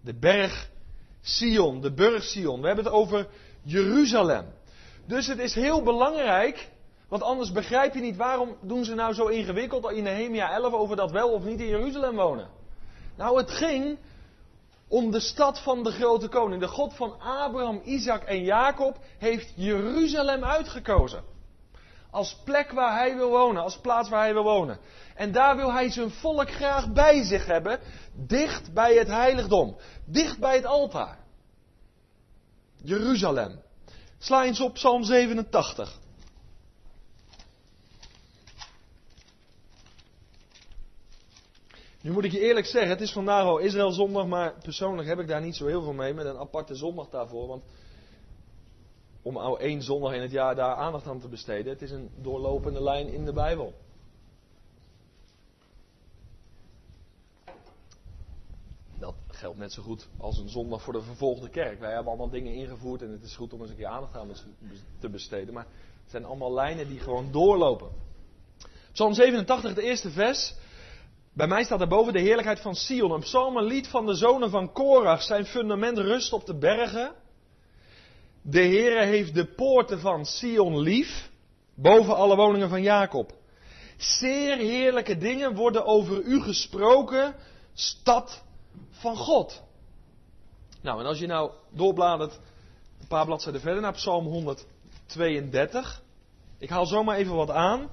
De 0.01 0.13
berg 0.19 0.69
Sion, 1.21 1.81
de 1.81 1.93
burg 1.93 2.23
Sion. 2.23 2.61
We 2.61 2.67
hebben 2.67 2.85
het 2.85 2.93
over 2.93 3.27
Jeruzalem. 3.61 4.45
Dus 5.05 5.27
het 5.27 5.39
is 5.39 5.53
heel 5.53 5.83
belangrijk, 5.83 6.69
want 7.07 7.21
anders 7.21 7.51
begrijp 7.51 7.93
je 7.93 8.01
niet 8.01 8.15
waarom 8.15 8.55
doen 8.61 8.85
ze 8.85 8.95
nou 8.95 9.13
zo 9.13 9.27
ingewikkeld 9.27 9.91
in 9.91 10.03
Nehemia 10.03 10.51
11 10.51 10.73
over 10.73 10.95
dat 10.95 11.11
wel 11.11 11.29
of 11.29 11.43
niet 11.43 11.59
in 11.59 11.67
Jeruzalem 11.67 12.15
wonen. 12.15 12.49
Nou, 13.17 13.37
het 13.37 13.51
ging 13.51 13.97
om 14.87 15.11
de 15.11 15.19
stad 15.19 15.59
van 15.59 15.83
de 15.83 15.91
grote 15.91 16.27
koning. 16.27 16.61
De 16.61 16.67
God 16.67 16.93
van 16.93 17.19
Abraham, 17.19 17.81
Isaac 17.83 18.23
en 18.23 18.43
Jacob 18.43 18.97
heeft 19.17 19.53
Jeruzalem 19.55 20.43
uitgekozen. 20.43 21.35
Als 22.11 22.37
plek 22.43 22.71
waar 22.71 22.97
hij 22.97 23.15
wil 23.15 23.29
wonen, 23.29 23.63
als 23.63 23.77
plaats 23.77 24.09
waar 24.09 24.21
hij 24.21 24.33
wil 24.33 24.43
wonen. 24.43 24.79
En 25.15 25.31
daar 25.31 25.55
wil 25.55 25.73
hij 25.73 25.91
zijn 25.91 26.11
volk 26.11 26.51
graag 26.51 26.91
bij 26.93 27.23
zich 27.23 27.45
hebben, 27.45 27.79
dicht 28.13 28.73
bij 28.73 28.95
het 28.95 29.07
heiligdom, 29.07 29.77
dicht 30.05 30.39
bij 30.39 30.55
het 30.55 30.65
altaar. 30.65 31.17
Jeruzalem. 32.83 33.61
Sla 34.17 34.45
eens 34.45 34.61
op 34.61 34.73
Psalm 34.73 35.03
87. 35.03 35.99
Nu 42.01 42.11
moet 42.11 42.23
ik 42.23 42.31
je 42.31 42.39
eerlijk 42.39 42.65
zeggen, 42.65 42.89
het 42.89 43.01
is 43.01 43.11
vandaag 43.11 43.43
al 43.43 43.57
Israël 43.57 43.91
zondag, 43.91 44.25
maar 44.25 44.53
persoonlijk 44.61 45.07
heb 45.07 45.19
ik 45.19 45.27
daar 45.27 45.41
niet 45.41 45.55
zo 45.55 45.65
heel 45.65 45.83
veel 45.83 45.93
mee 45.93 46.13
met 46.13 46.25
een 46.25 46.37
aparte 46.37 46.75
zondag 46.75 47.09
daarvoor. 47.09 47.47
Want 47.47 47.63
om 49.21 49.37
één 49.57 49.81
zondag 49.81 50.13
in 50.13 50.21
het 50.21 50.31
jaar 50.31 50.55
daar 50.55 50.75
aandacht 50.75 51.07
aan 51.07 51.19
te 51.19 51.27
besteden, 51.27 51.73
het 51.73 51.81
is 51.81 51.91
een 51.91 52.09
doorlopende 52.21 52.83
lijn 52.83 53.07
in 53.07 53.25
de 53.25 53.33
Bijbel. 53.33 53.73
Dat 58.99 59.15
geldt 59.27 59.57
net 59.57 59.73
zo 59.73 59.83
goed 59.83 60.07
als 60.17 60.37
een 60.37 60.49
zondag 60.49 60.81
voor 60.81 60.93
de 60.93 61.01
vervolgde 61.01 61.49
kerk. 61.49 61.79
Wij 61.79 61.93
hebben 61.93 62.07
allemaal 62.07 62.29
dingen 62.29 62.53
ingevoerd 62.53 63.01
en 63.01 63.11
het 63.11 63.23
is 63.23 63.35
goed 63.35 63.53
om 63.53 63.61
eens 63.61 63.69
een 63.69 63.75
keer 63.75 63.87
aandacht 63.87 64.15
aan 64.15 64.31
te 64.99 65.09
besteden. 65.09 65.53
Maar 65.53 65.67
het 66.01 66.11
zijn 66.11 66.25
allemaal 66.25 66.53
lijnen 66.53 66.87
die 66.87 66.99
gewoon 66.99 67.31
doorlopen. 67.31 67.89
Psalm 68.91 69.13
87, 69.13 69.69
het 69.69 69.79
eerste 69.79 70.11
vers. 70.11 70.55
Bij 71.33 71.47
mij 71.47 71.63
staat 71.63 71.79
daarboven 71.79 72.13
de 72.13 72.19
heerlijkheid 72.19 72.59
van 72.59 72.75
Sion. 72.75 73.11
Een 73.11 73.19
psalm, 73.19 73.57
een 73.57 73.63
lied 73.63 73.87
van 73.87 74.05
de 74.05 74.13
zonen 74.13 74.49
van 74.49 74.71
Korach. 74.71 75.21
Zijn 75.21 75.45
fundament 75.45 75.97
rust 75.97 76.33
op 76.33 76.45
de 76.45 76.57
bergen. 76.57 77.13
De 78.49 78.59
Heere 78.59 79.05
heeft 79.05 79.33
de 79.33 79.45
poorten 79.45 79.99
van 79.99 80.25
Sion 80.25 80.79
lief. 80.79 81.29
Boven 81.75 82.15
alle 82.15 82.35
woningen 82.35 82.69
van 82.69 82.81
Jacob. 82.81 83.33
Zeer 83.97 84.57
heerlijke 84.57 85.17
dingen 85.17 85.55
worden 85.55 85.85
over 85.85 86.21
u 86.21 86.41
gesproken. 86.41 87.35
Stad 87.73 88.43
van 88.91 89.15
God. 89.15 89.63
Nou, 90.81 90.99
en 90.99 91.05
als 91.05 91.19
je 91.19 91.27
nou 91.27 91.51
doorbladert 91.71 92.39
een 92.99 93.07
paar 93.07 93.25
bladzijden 93.25 93.61
verder 93.61 93.81
naar 93.81 93.93
Psalm 93.93 94.25
132. 94.25 96.01
Ik 96.57 96.69
haal 96.69 96.85
zomaar 96.85 97.17
even 97.17 97.35
wat 97.35 97.49
aan. 97.49 97.89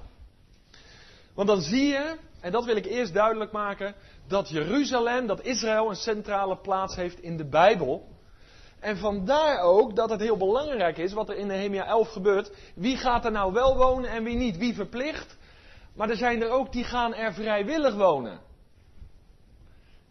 Want 1.33 1.47
dan 1.47 1.61
zie 1.61 1.87
je, 1.87 2.17
en 2.39 2.51
dat 2.51 2.65
wil 2.65 2.75
ik 2.75 2.85
eerst 2.85 3.13
duidelijk 3.13 3.51
maken, 3.51 3.95
dat 4.27 4.49
Jeruzalem, 4.49 5.27
dat 5.27 5.41
Israël 5.45 5.89
een 5.89 5.95
centrale 5.95 6.57
plaats 6.57 6.95
heeft 6.95 7.21
in 7.21 7.37
de 7.37 7.45
Bijbel. 7.49 8.14
En 8.85 8.97
vandaar 8.97 9.59
ook 9.59 9.95
dat 9.95 10.09
het 10.09 10.19
heel 10.19 10.37
belangrijk 10.37 10.97
is 10.97 11.13
wat 11.13 11.29
er 11.29 11.37
in 11.37 11.47
Nehemia 11.47 11.85
11 11.85 12.11
gebeurt. 12.11 12.51
Wie 12.75 12.97
gaat 12.97 13.25
er 13.25 13.31
nou 13.31 13.53
wel 13.53 13.77
wonen 13.77 14.09
en 14.09 14.23
wie 14.23 14.35
niet? 14.35 14.57
Wie 14.57 14.73
verplicht? 14.73 15.37
Maar 15.93 16.09
er 16.09 16.17
zijn 16.17 16.41
er 16.41 16.49
ook 16.49 16.71
die 16.71 16.83
gaan 16.83 17.13
er 17.13 17.33
vrijwillig 17.33 17.95
wonen. 17.95 18.39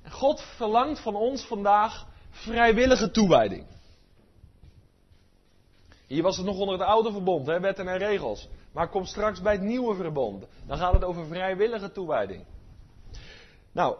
En 0.03 0.11
God 0.11 0.41
verlangt 0.41 1.01
van 1.01 1.15
ons 1.15 1.45
vandaag 1.45 2.07
vrijwillige 2.31 3.11
toewijding. 3.11 3.67
Hier 6.07 6.23
was 6.23 6.37
het 6.37 6.47
nog 6.47 6.59
onder 6.59 6.79
het 6.79 6.89
oude 6.89 7.13
verbond, 7.13 7.47
hè, 7.47 7.61
wetten 7.61 7.89
en 7.89 7.99
regels. 7.99 8.49
Maar 8.73 8.89
kom 8.89 9.05
straks 9.05 9.41
bij 9.41 9.53
het 9.53 9.63
nieuwe 9.63 9.95
verbond. 9.95 10.45
Dan 10.67 10.79
gaat 10.79 10.93
het 10.93 11.05
over 11.05 11.27
vrijwillige 11.27 11.93
toewijding. 11.93 12.45
Nou, 13.73 13.97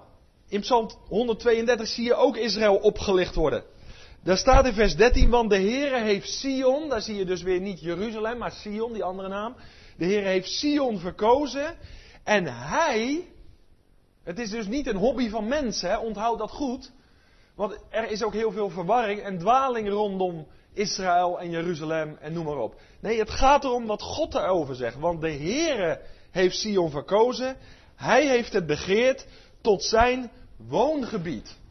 in 0.49 0.61
Psalm 0.61 0.91
132 1.09 1.89
zie 1.89 2.05
je 2.05 2.15
ook 2.15 2.37
Israël 2.37 2.77
opgelicht 2.77 3.35
worden. 3.35 3.65
Daar 4.25 4.37
staat 4.37 4.67
in 4.67 4.73
vers 4.73 4.97
13, 4.97 5.31
want 5.31 5.51
de 5.51 5.59
Heere 5.59 6.01
heeft 6.01 6.29
Sion, 6.29 6.89
daar 6.89 7.03
zie 7.03 7.17
je 7.17 7.25
dus 7.25 7.43
weer 7.43 7.61
niet 7.61 7.81
Jeruzalem, 7.81 8.39
maar 8.39 8.53
Sion, 8.53 8.93
die 8.93 9.05
andere 9.05 9.29
naam. 9.29 9.57
De 9.97 10.05
Heere 10.05 10.29
heeft 10.29 10.49
Sion 10.49 10.99
verkozen 10.99 11.77
en 12.23 12.45
hij, 12.47 13.29
het 14.23 14.39
is 14.39 14.51
dus 14.51 14.67
niet 14.67 14.87
een 14.87 14.97
hobby 14.97 15.29
van 15.29 15.49
mensen, 15.49 15.91
hè, 15.91 15.97
onthoud 15.97 16.39
dat 16.39 16.51
goed. 16.51 16.93
Want 17.55 17.79
er 17.91 18.11
is 18.11 18.23
ook 18.23 18.33
heel 18.33 18.53
veel 18.53 18.71
verwarring 18.71 19.21
en 19.21 19.39
dwaling 19.39 19.89
rondom 19.89 20.47
Israël 20.73 21.41
en 21.41 21.51
Jeruzalem 21.51 22.17
en 22.21 22.33
noem 22.33 22.45
maar 22.45 22.59
op. 22.59 22.81
Nee, 23.01 23.19
het 23.19 23.31
gaat 23.31 23.65
erom 23.65 23.87
wat 23.87 24.03
God 24.03 24.35
erover 24.35 24.75
zegt. 24.75 24.99
Want 24.99 25.21
de 25.21 25.33
Heere 25.33 26.01
heeft 26.31 26.57
Sion 26.57 26.91
verkozen. 26.91 27.57
Hij 27.97 28.29
heeft 28.29 28.53
het 28.53 28.67
begeerd 28.67 29.27
tot 29.61 29.83
zijn 29.83 30.31
woongebied. 30.57 31.63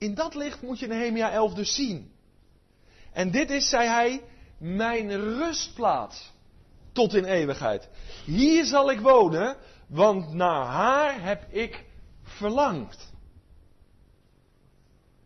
In 0.00 0.14
dat 0.14 0.34
licht 0.34 0.62
moet 0.62 0.78
je 0.78 0.86
Nehemia 0.86 1.30
11 1.30 1.54
dus 1.54 1.74
zien. 1.74 2.12
En 3.12 3.30
dit 3.30 3.50
is, 3.50 3.68
zei 3.68 3.88
hij, 3.88 4.22
mijn 4.58 5.20
rustplaats 5.38 6.32
tot 6.92 7.14
in 7.14 7.24
eeuwigheid. 7.24 7.88
Hier 8.24 8.64
zal 8.64 8.90
ik 8.90 9.00
wonen, 9.00 9.56
want 9.86 10.32
naar 10.32 10.64
haar 10.64 11.22
heb 11.22 11.46
ik 11.50 11.84
verlangd. 12.22 13.12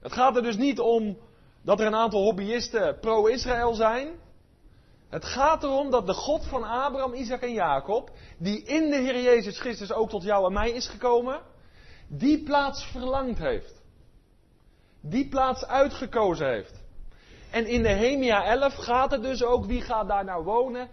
Het 0.01 0.13
gaat 0.13 0.37
er 0.37 0.43
dus 0.43 0.57
niet 0.57 0.81
om 0.81 1.19
dat 1.63 1.81
er 1.81 1.87
een 1.87 1.95
aantal 1.95 2.23
hobbyisten 2.23 2.99
pro-Israël 2.99 3.75
zijn. 3.75 4.09
Het 5.09 5.25
gaat 5.25 5.63
erom 5.63 5.91
dat 5.91 6.07
de 6.07 6.15
God 6.15 6.47
van 6.47 6.65
Abraham, 6.65 7.15
Isaac 7.15 7.41
en 7.41 7.53
Jacob, 7.53 8.11
die 8.39 8.63
in 8.63 8.91
de 8.91 8.97
Heer 8.97 9.23
Jezus 9.23 9.61
Christus 9.61 9.93
ook 9.93 10.09
tot 10.09 10.23
jou 10.23 10.47
en 10.47 10.53
mij 10.53 10.71
is 10.71 10.89
gekomen, 10.89 11.41
die 12.09 12.43
plaats 12.43 12.85
verlangd 12.85 13.39
heeft. 13.39 13.83
Die 15.07 15.29
plaats 15.29 15.65
uitgekozen 15.67 16.49
heeft. 16.49 16.83
En 17.51 17.67
in 17.67 17.81
Nehemia 17.81 18.45
11 18.45 18.75
gaat 18.75 19.11
het 19.11 19.23
dus 19.23 19.45
ook, 19.45 19.65
wie 19.65 19.81
gaat 19.81 20.09
daar 20.09 20.25
nou 20.25 20.45
wonen 20.45 20.89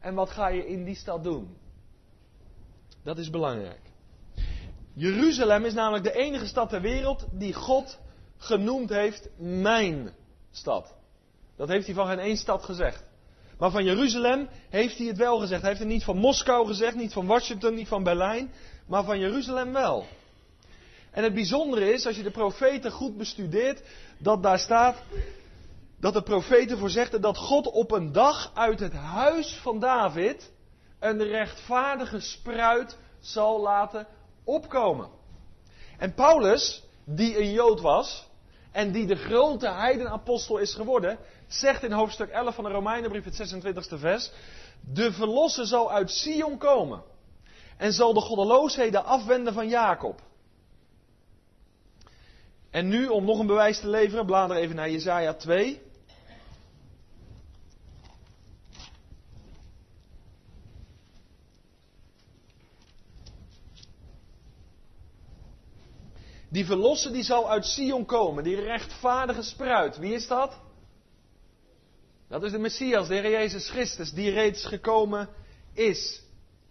en 0.00 0.14
wat 0.14 0.30
ga 0.30 0.48
je 0.48 0.66
in 0.66 0.84
die 0.84 0.94
stad 0.94 1.24
doen? 1.24 1.56
Dat 3.02 3.18
is 3.18 3.30
belangrijk. 3.30 3.80
Jeruzalem 4.94 5.64
is 5.64 5.74
namelijk 5.74 6.04
de 6.04 6.12
enige 6.12 6.46
stad 6.46 6.68
ter 6.68 6.80
wereld 6.80 7.26
die 7.30 7.54
God 7.54 7.98
genoemd 8.36 8.88
heeft 8.88 9.28
mijn 9.36 10.14
stad. 10.50 10.94
Dat 11.56 11.68
heeft 11.68 11.86
hij 11.86 11.94
van 11.94 12.06
geen 12.06 12.18
één 12.18 12.36
stad 12.36 12.64
gezegd. 12.64 13.04
Maar 13.58 13.70
van 13.70 13.84
Jeruzalem 13.84 14.48
heeft 14.68 14.98
hij 14.98 15.06
het 15.06 15.16
wel 15.16 15.38
gezegd. 15.38 15.60
Hij 15.60 15.70
heeft 15.70 15.82
het 15.82 15.92
niet 15.92 16.04
van 16.04 16.16
Moskou 16.16 16.66
gezegd, 16.66 16.94
niet 16.94 17.12
van 17.12 17.26
Washington, 17.26 17.74
niet 17.74 17.88
van 17.88 18.02
Berlijn, 18.02 18.52
maar 18.86 19.04
van 19.04 19.18
Jeruzalem 19.18 19.72
wel. 19.72 20.06
En 21.12 21.22
het 21.22 21.34
bijzondere 21.34 21.92
is, 21.92 22.06
als 22.06 22.16
je 22.16 22.22
de 22.22 22.30
profeten 22.30 22.90
goed 22.90 23.16
bestudeert, 23.16 23.82
dat 24.18 24.42
daar 24.42 24.58
staat 24.58 25.02
dat 26.00 26.14
de 26.14 26.22
profeten 26.22 26.78
voorzegden 26.78 27.20
dat 27.20 27.36
God 27.36 27.66
op 27.66 27.90
een 27.90 28.12
dag 28.12 28.50
uit 28.54 28.80
het 28.80 28.92
huis 28.92 29.54
van 29.62 29.78
David 29.80 30.50
een 30.98 31.22
rechtvaardige 31.22 32.20
spruit 32.20 32.98
zal 33.20 33.60
laten 33.60 34.06
opkomen. 34.44 35.08
En 35.98 36.14
Paulus, 36.14 36.82
die 37.04 37.38
een 37.38 37.52
Jood 37.52 37.80
was, 37.80 38.28
en 38.70 38.92
die 38.92 39.06
de 39.06 39.16
grote 39.16 39.70
heidenapostel 39.70 40.58
is 40.58 40.74
geworden, 40.74 41.18
zegt 41.46 41.82
in 41.82 41.92
hoofdstuk 41.92 42.30
11 42.30 42.54
van 42.54 42.64
de 42.64 42.70
Romeinenbrief, 42.70 43.24
het 43.24 43.54
26e 43.54 43.98
vers, 43.98 44.30
de 44.80 45.12
verlosser 45.12 45.66
zal 45.66 45.92
uit 45.92 46.10
Sion 46.10 46.58
komen 46.58 47.02
en 47.76 47.92
zal 47.92 48.12
de 48.14 48.20
goddeloosheden 48.20 49.04
afwenden 49.04 49.52
van 49.52 49.68
Jacob. 49.68 50.20
En 52.72 52.88
nu, 52.88 53.06
om 53.06 53.24
nog 53.24 53.38
een 53.38 53.46
bewijs 53.46 53.80
te 53.80 53.88
leveren, 53.88 54.26
blader 54.26 54.56
even 54.56 54.76
naar 54.76 54.90
Jesaja 54.90 55.34
2. 55.34 55.82
Die 66.48 66.64
verlosser 66.66 67.12
die 67.12 67.22
zal 67.22 67.50
uit 67.50 67.66
Sion 67.66 68.04
komen, 68.04 68.44
die 68.44 68.60
rechtvaardige 68.60 69.42
spruit. 69.42 69.98
Wie 69.98 70.14
is 70.14 70.26
dat? 70.26 70.60
Dat 72.28 72.42
is 72.42 72.52
de 72.52 72.58
Messias, 72.58 73.08
de 73.08 73.14
Heer 73.14 73.30
Jezus 73.30 73.70
Christus, 73.70 74.12
die 74.12 74.30
reeds 74.30 74.64
gekomen 74.64 75.28
is. 75.72 76.22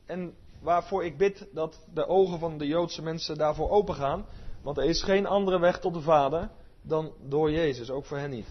En 0.05 0.35
waarvoor 0.61 1.05
ik 1.05 1.17
bid 1.17 1.47
dat 1.53 1.85
de 1.93 2.07
ogen 2.07 2.39
van 2.39 2.57
de 2.57 2.67
Joodse 2.67 3.01
mensen 3.01 3.37
daarvoor 3.37 3.69
opengaan. 3.69 4.25
Want 4.63 4.77
er 4.77 4.83
is 4.83 5.03
geen 5.03 5.25
andere 5.25 5.59
weg 5.59 5.79
tot 5.79 5.93
de 5.93 6.01
Vader 6.01 6.49
dan 6.81 7.11
door 7.29 7.51
Jezus, 7.51 7.89
ook 7.89 8.05
voor 8.05 8.17
hen 8.17 8.29
niet. 8.29 8.47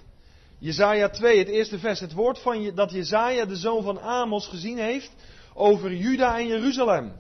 Jezaja 0.59 1.09
2, 1.09 1.38
het 1.38 1.49
eerste 1.49 1.79
vers. 1.79 2.01
Het 2.01 2.12
woord 2.12 2.38
van 2.38 2.62
je, 2.62 2.73
dat 2.73 2.90
Jezaja, 2.90 3.44
de 3.44 3.57
zoon 3.57 3.83
van 3.83 4.01
Amos, 4.01 4.46
gezien 4.46 4.79
heeft 4.79 5.12
over 5.55 5.94
Juda 5.94 6.38
en 6.38 6.46
Jeruzalem. 6.46 7.12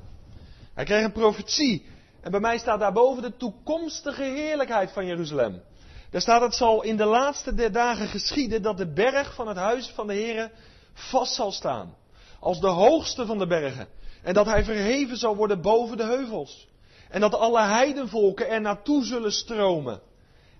Hij 0.74 0.84
kreeg 0.84 1.04
een 1.04 1.12
profetie 1.12 1.86
en 2.20 2.30
bij 2.30 2.40
mij 2.40 2.58
staat 2.58 2.80
daarboven 2.80 3.22
de 3.22 3.36
toekomstige 3.36 4.22
heerlijkheid 4.22 4.92
van 4.92 5.06
Jeruzalem. 5.06 5.62
Daar 6.10 6.20
staat 6.20 6.40
het 6.40 6.54
zal 6.54 6.82
in 6.82 6.96
de 6.96 7.04
laatste 7.04 7.54
der 7.54 7.72
dagen 7.72 8.08
geschieden 8.08 8.62
dat 8.62 8.76
de 8.76 8.92
berg 8.92 9.34
van 9.34 9.48
het 9.48 9.56
huis 9.56 9.88
van 9.88 10.06
de 10.06 10.14
Heere 10.14 10.50
vast 10.92 11.34
zal 11.34 11.52
staan. 11.52 11.94
Als 12.40 12.60
de 12.60 12.66
hoogste 12.66 13.26
van 13.26 13.38
de 13.38 13.46
bergen. 13.46 13.88
En 14.22 14.34
dat 14.34 14.46
hij 14.46 14.64
verheven 14.64 15.16
zal 15.16 15.36
worden 15.36 15.62
boven 15.62 15.96
de 15.96 16.04
heuvels. 16.04 16.68
En 17.10 17.20
dat 17.20 17.34
alle 17.34 17.62
heidenvolken 17.62 18.48
er 18.48 18.60
naartoe 18.60 19.04
zullen 19.04 19.32
stromen. 19.32 20.00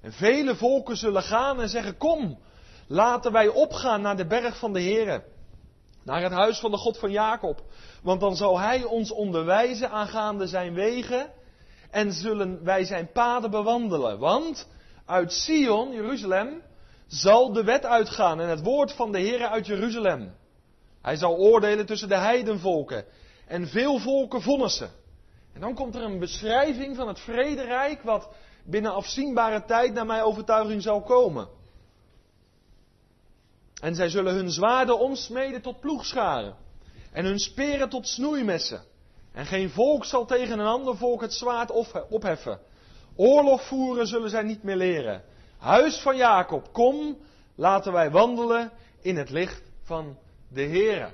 En 0.02 0.12
vele 0.12 0.56
volken 0.56 0.96
zullen 0.96 1.22
gaan 1.22 1.60
en 1.60 1.68
zeggen, 1.68 1.96
kom, 1.96 2.38
laten 2.86 3.32
wij 3.32 3.48
opgaan 3.48 4.00
naar 4.00 4.16
de 4.16 4.26
berg 4.26 4.58
van 4.58 4.72
de 4.72 4.82
Heere. 4.82 5.24
Naar 6.04 6.22
het 6.22 6.32
huis 6.32 6.58
van 6.58 6.70
de 6.70 6.76
God 6.76 6.98
van 6.98 7.10
Jacob. 7.10 7.62
Want 8.02 8.20
dan 8.20 8.36
zal 8.36 8.58
hij 8.58 8.84
ons 8.84 9.10
onderwijzen 9.10 9.90
aangaande 9.90 10.46
zijn 10.46 10.74
wegen 10.74 11.30
en 11.90 12.12
zullen 12.12 12.64
wij 12.64 12.84
zijn 12.84 13.12
paden 13.12 13.50
bewandelen. 13.50 14.18
Want 14.18 14.68
uit 15.06 15.32
Sion, 15.32 15.92
Jeruzalem, 15.92 16.62
zal 17.06 17.52
de 17.52 17.64
wet 17.64 17.84
uitgaan 17.84 18.40
en 18.40 18.48
het 18.48 18.62
woord 18.62 18.92
van 18.92 19.12
de 19.12 19.18
Heer 19.18 19.46
uit 19.46 19.66
Jeruzalem. 19.66 20.34
Hij 21.02 21.16
zal 21.16 21.36
oordelen 21.36 21.86
tussen 21.86 22.08
de 22.08 22.16
heidenvolken 22.16 23.04
en 23.46 23.68
veel 23.68 23.98
volken 23.98 24.42
vonnissen. 24.42 24.90
En 25.52 25.60
dan 25.60 25.74
komt 25.74 25.94
er 25.94 26.02
een 26.02 26.18
beschrijving 26.18 26.96
van 26.96 27.08
het 27.08 27.20
vrederijk 27.20 28.02
wat 28.02 28.28
binnen 28.64 28.94
afzienbare 28.94 29.64
tijd 29.64 29.92
naar 29.92 30.06
mijn 30.06 30.22
overtuiging 30.22 30.82
zal 30.82 31.02
komen. 31.02 31.48
En 33.80 33.94
zij 33.94 34.08
zullen 34.08 34.34
hun 34.34 34.50
zwaarden 34.50 34.98
omsmeden 34.98 35.62
tot 35.62 35.80
ploegscharen 35.80 36.56
en 37.12 37.24
hun 37.24 37.38
speren 37.38 37.88
tot 37.88 38.08
snoeimessen. 38.08 38.82
En 39.32 39.46
geen 39.46 39.70
volk 39.70 40.04
zal 40.04 40.26
tegen 40.26 40.58
een 40.58 40.66
ander 40.66 40.96
volk 40.96 41.20
het 41.20 41.34
zwaard 41.34 41.70
opheffen. 42.10 42.60
Oorlog 43.16 43.66
voeren 43.66 44.06
zullen 44.06 44.30
zij 44.30 44.42
niet 44.42 44.62
meer 44.62 44.76
leren. 44.76 45.22
Huis 45.58 46.00
van 46.00 46.16
Jacob, 46.16 46.72
kom, 46.72 47.18
laten 47.54 47.92
wij 47.92 48.10
wandelen 48.10 48.70
in 49.00 49.16
het 49.16 49.30
licht 49.30 49.62
van 49.82 50.18
de 50.48 50.62
Heere. 50.62 51.10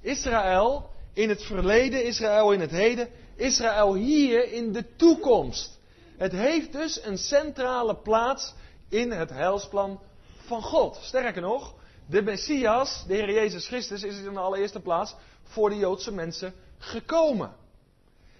Israël 0.00 0.90
in 1.12 1.28
het 1.28 1.42
verleden, 1.42 2.04
Israël 2.04 2.52
in 2.52 2.60
het 2.60 2.70
heden, 2.70 3.08
Israël 3.40 3.94
hier 3.94 4.52
in 4.52 4.72
de 4.72 4.96
toekomst. 4.96 5.78
Het 6.16 6.32
heeft 6.32 6.72
dus 6.72 7.04
een 7.04 7.18
centrale 7.18 7.96
plaats 7.96 8.54
in 8.88 9.10
het 9.10 9.30
heilsplan 9.30 10.00
van 10.36 10.62
God. 10.62 10.98
Sterker 11.02 11.42
nog, 11.42 11.74
de 12.06 12.22
Messias, 12.22 13.04
de 13.06 13.14
Heer 13.14 13.32
Jezus 13.32 13.66
Christus, 13.66 14.02
is 14.02 14.18
in 14.18 14.32
de 14.32 14.40
allereerste 14.40 14.80
plaats 14.80 15.14
voor 15.42 15.70
de 15.70 15.76
Joodse 15.76 16.12
mensen 16.12 16.54
gekomen. 16.78 17.54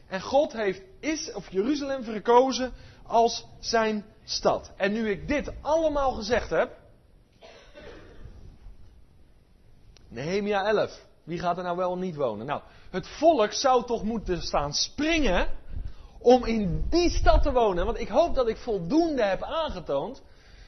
En 0.08 0.20
God 0.20 0.52
heeft 0.52 0.82
is, 1.00 1.32
of 1.32 1.50
Jeruzalem 1.50 2.04
verkozen 2.04 2.72
als 3.06 3.46
zijn 3.60 4.04
stad. 4.24 4.70
En 4.76 4.92
nu 4.92 5.10
ik 5.10 5.28
dit 5.28 5.52
allemaal 5.60 6.12
gezegd 6.12 6.50
heb. 6.50 6.78
Nehemia 10.08 10.66
11. 10.66 11.08
Wie 11.30 11.38
gaat 11.38 11.56
er 11.56 11.62
nou 11.62 11.76
wel 11.76 11.96
niet 11.96 12.14
wonen? 12.14 12.46
Nou, 12.46 12.60
het 12.90 13.08
volk 13.08 13.52
zou 13.52 13.84
toch 13.84 14.02
moeten 14.02 14.42
staan 14.42 14.72
springen 14.72 15.48
om 16.18 16.44
in 16.44 16.86
die 16.88 17.10
stad 17.10 17.42
te 17.42 17.52
wonen. 17.52 17.84
Want 17.84 18.00
ik 18.00 18.08
hoop 18.08 18.34
dat 18.34 18.48
ik 18.48 18.56
voldoende 18.56 19.22
heb 19.22 19.42
aangetoond 19.42 20.22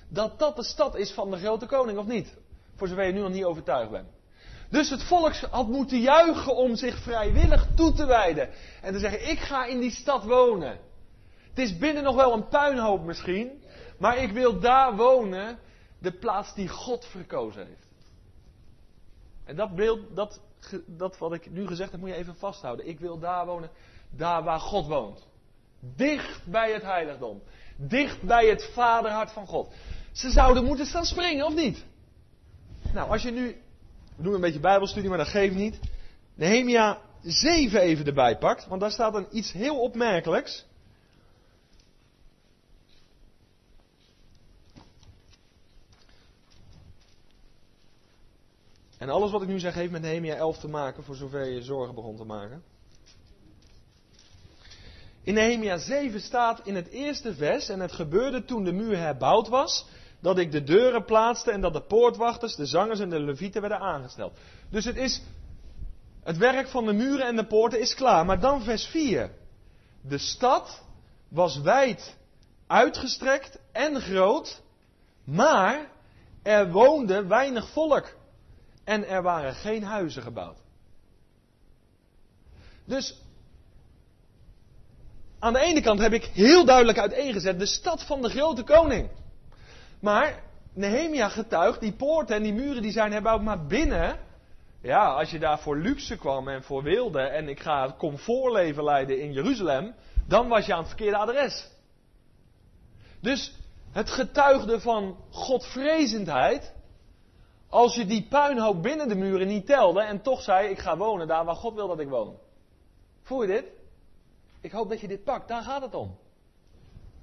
dat 0.09 0.39
dat 0.39 0.57
de 0.57 0.65
stad 0.65 0.95
is 0.95 1.13
van 1.13 1.31
de 1.31 1.37
grote 1.37 1.67
koning, 1.67 1.99
of 1.99 2.07
niet? 2.07 2.37
Voor 2.77 2.89
zover 2.89 3.05
je 3.05 3.13
nu 3.13 3.21
nog 3.21 3.31
niet 3.31 3.45
overtuigd 3.45 3.91
bent. 3.91 4.09
Dus 4.71 4.91
het 4.91 5.05
volk 5.05 5.35
had 5.35 5.69
moeten 5.69 6.01
juichen 6.01 6.57
om 6.57 6.77
zich 6.77 6.99
vrijwillig 6.99 7.67
toe 7.75 7.93
te 7.93 8.07
wijden. 8.07 8.51
En 8.83 8.93
te 8.93 8.99
zeggen, 8.99 9.31
ik 9.31 9.39
ga 9.39 9.65
in 9.65 9.81
die 9.81 9.91
stad 9.91 10.25
wonen. 10.25 10.79
Het 11.49 11.59
is 11.59 11.79
binnen 11.79 12.03
nog 12.03 12.15
wel 12.15 12.33
een 12.33 12.49
puinhoop 12.49 13.05
misschien. 13.05 13.63
Maar 13.99 14.17
ik 14.17 14.33
wil 14.33 14.61
daar 14.61 14.97
wonen. 14.97 15.59
De 15.99 16.13
plaats 16.13 16.55
die 16.55 16.69
God 16.69 17.05
verkozen 17.05 17.67
heeft. 17.67 17.91
En 19.45 19.57
dat 19.57 19.75
beeld, 19.75 20.17
dat, 20.17 20.41
dat 20.87 21.19
wat 21.19 21.33
ik 21.33 21.51
nu 21.51 21.67
gezegd 21.67 21.91
heb, 21.91 22.01
moet 22.01 22.09
je 22.09 22.15
even 22.15 22.37
vasthouden. 22.37 22.89
Ik 22.89 23.01
wil 23.01 23.19
daar 23.19 23.47
wonen. 23.47 23.71
Daar 24.11 24.43
waar 24.43 24.61
God 24.61 24.87
woont. 24.87 25.27
Dicht 25.81 26.47
bij 26.47 26.73
het 26.73 26.83
heiligdom. 26.83 27.43
Dicht 27.77 28.23
bij 28.23 28.47
het 28.47 28.71
vaderhart 28.73 29.33
van 29.33 29.47
God. 29.47 29.73
Ze 30.13 30.31
zouden 30.31 30.65
moeten 30.65 30.87
staan 30.87 31.05
springen, 31.05 31.47
of 31.47 31.55
niet? 31.55 31.85
Nou, 32.93 33.11
als 33.11 33.23
je 33.23 33.31
nu 33.31 33.57
we 34.17 34.23
doen 34.23 34.35
een 34.35 34.41
beetje 34.41 34.61
bijbelstudie, 34.61 35.09
maar 35.09 35.19
dat 35.19 35.29
geeft 35.29 35.55
niet. 35.55 35.79
Nehemia 36.35 36.99
7 37.23 37.81
even 37.81 38.07
erbij 38.07 38.39
pakt, 38.39 38.67
want 38.67 38.81
daar 38.81 38.91
staat 38.91 39.15
een 39.15 39.27
iets 39.31 39.53
heel 39.53 39.81
opmerkelijks. 39.81 40.67
En 49.03 49.11
alles 49.11 49.31
wat 49.31 49.43
ik 49.43 49.49
nu 49.49 49.59
zeg 49.59 49.75
heeft 49.75 49.93
met 49.93 50.03
Nehemia 50.03 50.35
11 50.35 50.59
te 50.59 50.69
maken, 50.69 51.05
voor 51.05 51.15
zover 51.15 51.49
je 51.49 51.63
zorgen 51.63 51.95
begon 51.95 52.17
te 52.17 52.25
maken. 52.25 52.63
In 55.23 55.35
Nehemia 55.35 55.79
7 55.79 56.21
staat 56.21 56.61
in 56.65 56.75
het 56.75 56.89
eerste 56.89 57.35
vers, 57.35 57.69
en 57.69 57.81
het 57.81 57.93
gebeurde 57.93 58.45
toen 58.45 58.65
de 58.65 58.73
muur 58.73 58.99
herbouwd 58.99 59.49
was, 59.49 59.87
dat 60.21 60.39
ik 60.39 60.53
de 60.53 60.63
deuren 60.63 61.05
plaatste 61.05 61.51
en 61.51 61.61
dat 61.61 61.73
de 61.73 61.83
poortwachters, 61.83 62.55
de 62.55 62.67
zangers 62.67 63.01
en 63.01 63.11
de 63.11 63.21
levieten 63.21 63.61
werden 63.61 63.79
aangesteld. 63.79 64.39
Dus 64.71 64.85
het 64.85 64.97
is, 64.97 65.23
het 66.23 66.37
werk 66.37 66.69
van 66.69 66.87
de 66.87 66.93
muren 66.93 67.27
en 67.27 67.37
de 67.37 67.47
poorten 67.47 67.81
is 67.81 67.95
klaar. 67.95 68.25
Maar 68.25 68.41
dan 68.41 68.63
vers 68.63 68.87
4. 68.87 69.31
De 70.01 70.19
stad 70.19 70.83
was 71.29 71.61
wijd 71.61 72.17
uitgestrekt 72.67 73.59
en 73.73 74.01
groot, 74.01 74.63
maar 75.25 75.91
er 76.43 76.71
woonde 76.71 77.27
weinig 77.27 77.69
volk 77.69 78.21
en 78.93 79.09
er 79.09 79.23
waren 79.23 79.55
geen 79.55 79.83
huizen 79.83 80.23
gebouwd. 80.23 80.59
Dus 82.85 83.21
aan 85.39 85.53
de 85.53 85.61
ene 85.61 85.81
kant 85.81 86.01
heb 86.01 86.13
ik 86.13 86.25
heel 86.25 86.65
duidelijk 86.65 86.99
uiteengezet 86.99 87.59
de 87.59 87.67
stad 87.67 88.03
van 88.03 88.23
de 88.23 88.29
grote 88.29 88.63
koning. 88.63 89.11
Maar 90.01 90.43
Nehemia 90.75 91.29
getuigt, 91.29 91.81
die 91.81 91.93
poorten 91.93 92.37
en 92.37 92.43
die 92.43 92.53
muren 92.53 92.83
die 92.83 92.93
zijn 92.93 93.13
herbouwd, 93.13 93.43
maar 93.43 93.67
binnen, 93.67 94.19
ja, 94.83 95.05
als 95.05 95.31
je 95.31 95.39
daar 95.39 95.59
voor 95.59 95.77
luxe 95.77 96.17
kwam 96.17 96.49
en 96.49 96.63
voor 96.63 96.83
wilde 96.83 97.21
en 97.21 97.49
ik 97.49 97.61
ga 97.61 97.87
het 97.87 97.97
comfortleven 97.97 98.85
leiden 98.85 99.21
in 99.21 99.33
Jeruzalem, 99.33 99.95
dan 100.27 100.49
was 100.49 100.67
je 100.67 100.73
aan 100.73 100.79
het 100.79 100.89
verkeerde 100.89 101.17
adres. 101.17 101.71
Dus 103.21 103.55
het 103.93 104.11
getuigde 104.11 104.81
van 104.81 105.17
godvrezendheid, 105.31 106.73
als 107.73 107.95
je 107.95 108.07
die 108.07 108.27
puinhoop 108.29 108.83
binnen 108.83 109.09
de 109.09 109.15
muren 109.15 109.47
niet 109.47 109.67
telde 109.67 110.03
en 110.03 110.23
toch 110.23 110.43
zei, 110.43 110.69
ik 110.69 110.79
ga 110.79 110.97
wonen 110.97 111.27
daar 111.27 111.45
waar 111.45 111.57
God 111.57 111.75
wil 111.75 111.89
dat 111.89 111.99
ik 111.99 112.09
woon. 112.09 112.37
Voel 113.23 113.43
je 113.43 113.49
dit? 113.49 113.65
Ik 114.61 114.73
hoop 114.73 114.89
dat 114.89 115.01
je 115.01 115.09
dit 115.09 115.25
pakt, 115.25 115.49
daar 115.49 115.63
gaat 115.63 115.83
het 115.83 115.95
om. 115.95 116.19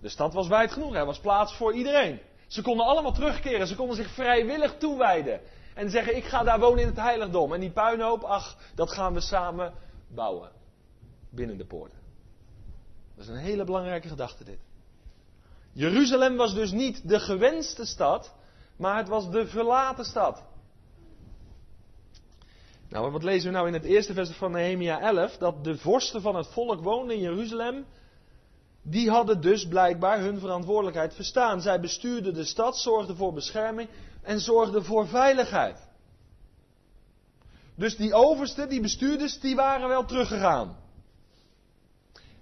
De 0.01 0.09
stad 0.09 0.33
was 0.33 0.47
wijd 0.47 0.71
genoeg, 0.71 0.93
er 0.93 1.05
was 1.05 1.19
plaats 1.19 1.55
voor 1.55 1.73
iedereen. 1.73 2.19
Ze 2.47 2.61
konden 2.61 2.85
allemaal 2.85 3.13
terugkeren. 3.13 3.67
Ze 3.67 3.75
konden 3.75 3.95
zich 3.95 4.13
vrijwillig 4.13 4.77
toewijden. 4.77 5.41
En 5.73 5.89
zeggen, 5.89 6.15
ik 6.15 6.23
ga 6.23 6.43
daar 6.43 6.59
wonen 6.59 6.81
in 6.81 6.87
het 6.87 6.97
heiligdom. 6.97 7.53
En 7.53 7.59
die 7.59 7.71
puinhoop, 7.71 8.23
ach, 8.23 8.57
dat 8.75 8.91
gaan 8.91 9.13
we 9.13 9.21
samen 9.21 9.73
bouwen. 10.07 10.51
Binnen 11.29 11.57
de 11.57 11.65
poorten. 11.65 11.99
Dat 13.15 13.23
is 13.23 13.29
een 13.29 13.37
hele 13.37 13.63
belangrijke 13.63 14.07
gedachte 14.07 14.43
dit. 14.43 14.59
Jeruzalem 15.71 16.35
was 16.35 16.53
dus 16.53 16.71
niet 16.71 17.09
de 17.09 17.19
gewenste 17.19 17.85
stad, 17.85 18.33
maar 18.79 18.97
het 18.97 19.07
was 19.07 19.31
de 19.31 19.47
verlaten 19.47 20.05
stad. 20.05 20.43
Nou, 22.89 23.11
wat 23.11 23.23
lezen 23.23 23.49
we 23.49 23.55
nou 23.55 23.67
in 23.67 23.73
het 23.73 23.83
eerste 23.83 24.13
vers 24.13 24.29
van 24.29 24.51
Nehemia 24.51 24.99
11? 24.99 25.37
Dat 25.37 25.63
de 25.63 25.77
vorsten 25.77 26.21
van 26.21 26.35
het 26.35 26.47
volk 26.47 26.81
woonden 26.81 27.15
in 27.15 27.21
Jeruzalem 27.21 27.85
die 28.81 29.09
hadden 29.09 29.41
dus 29.41 29.67
blijkbaar 29.67 30.19
hun 30.19 30.39
verantwoordelijkheid 30.39 31.13
verstaan. 31.13 31.61
Zij 31.61 31.79
bestuurden 31.79 32.33
de 32.33 32.43
stad, 32.43 32.77
zorgden 32.77 33.15
voor 33.15 33.33
bescherming 33.33 33.89
en 34.21 34.39
zorgden 34.39 34.83
voor 34.83 35.07
veiligheid. 35.07 35.87
Dus 37.75 37.95
die 37.95 38.13
oversten, 38.13 38.69
die 38.69 38.81
bestuurders, 38.81 39.39
die 39.39 39.55
waren 39.55 39.87
wel 39.87 40.05
teruggegaan. 40.05 40.77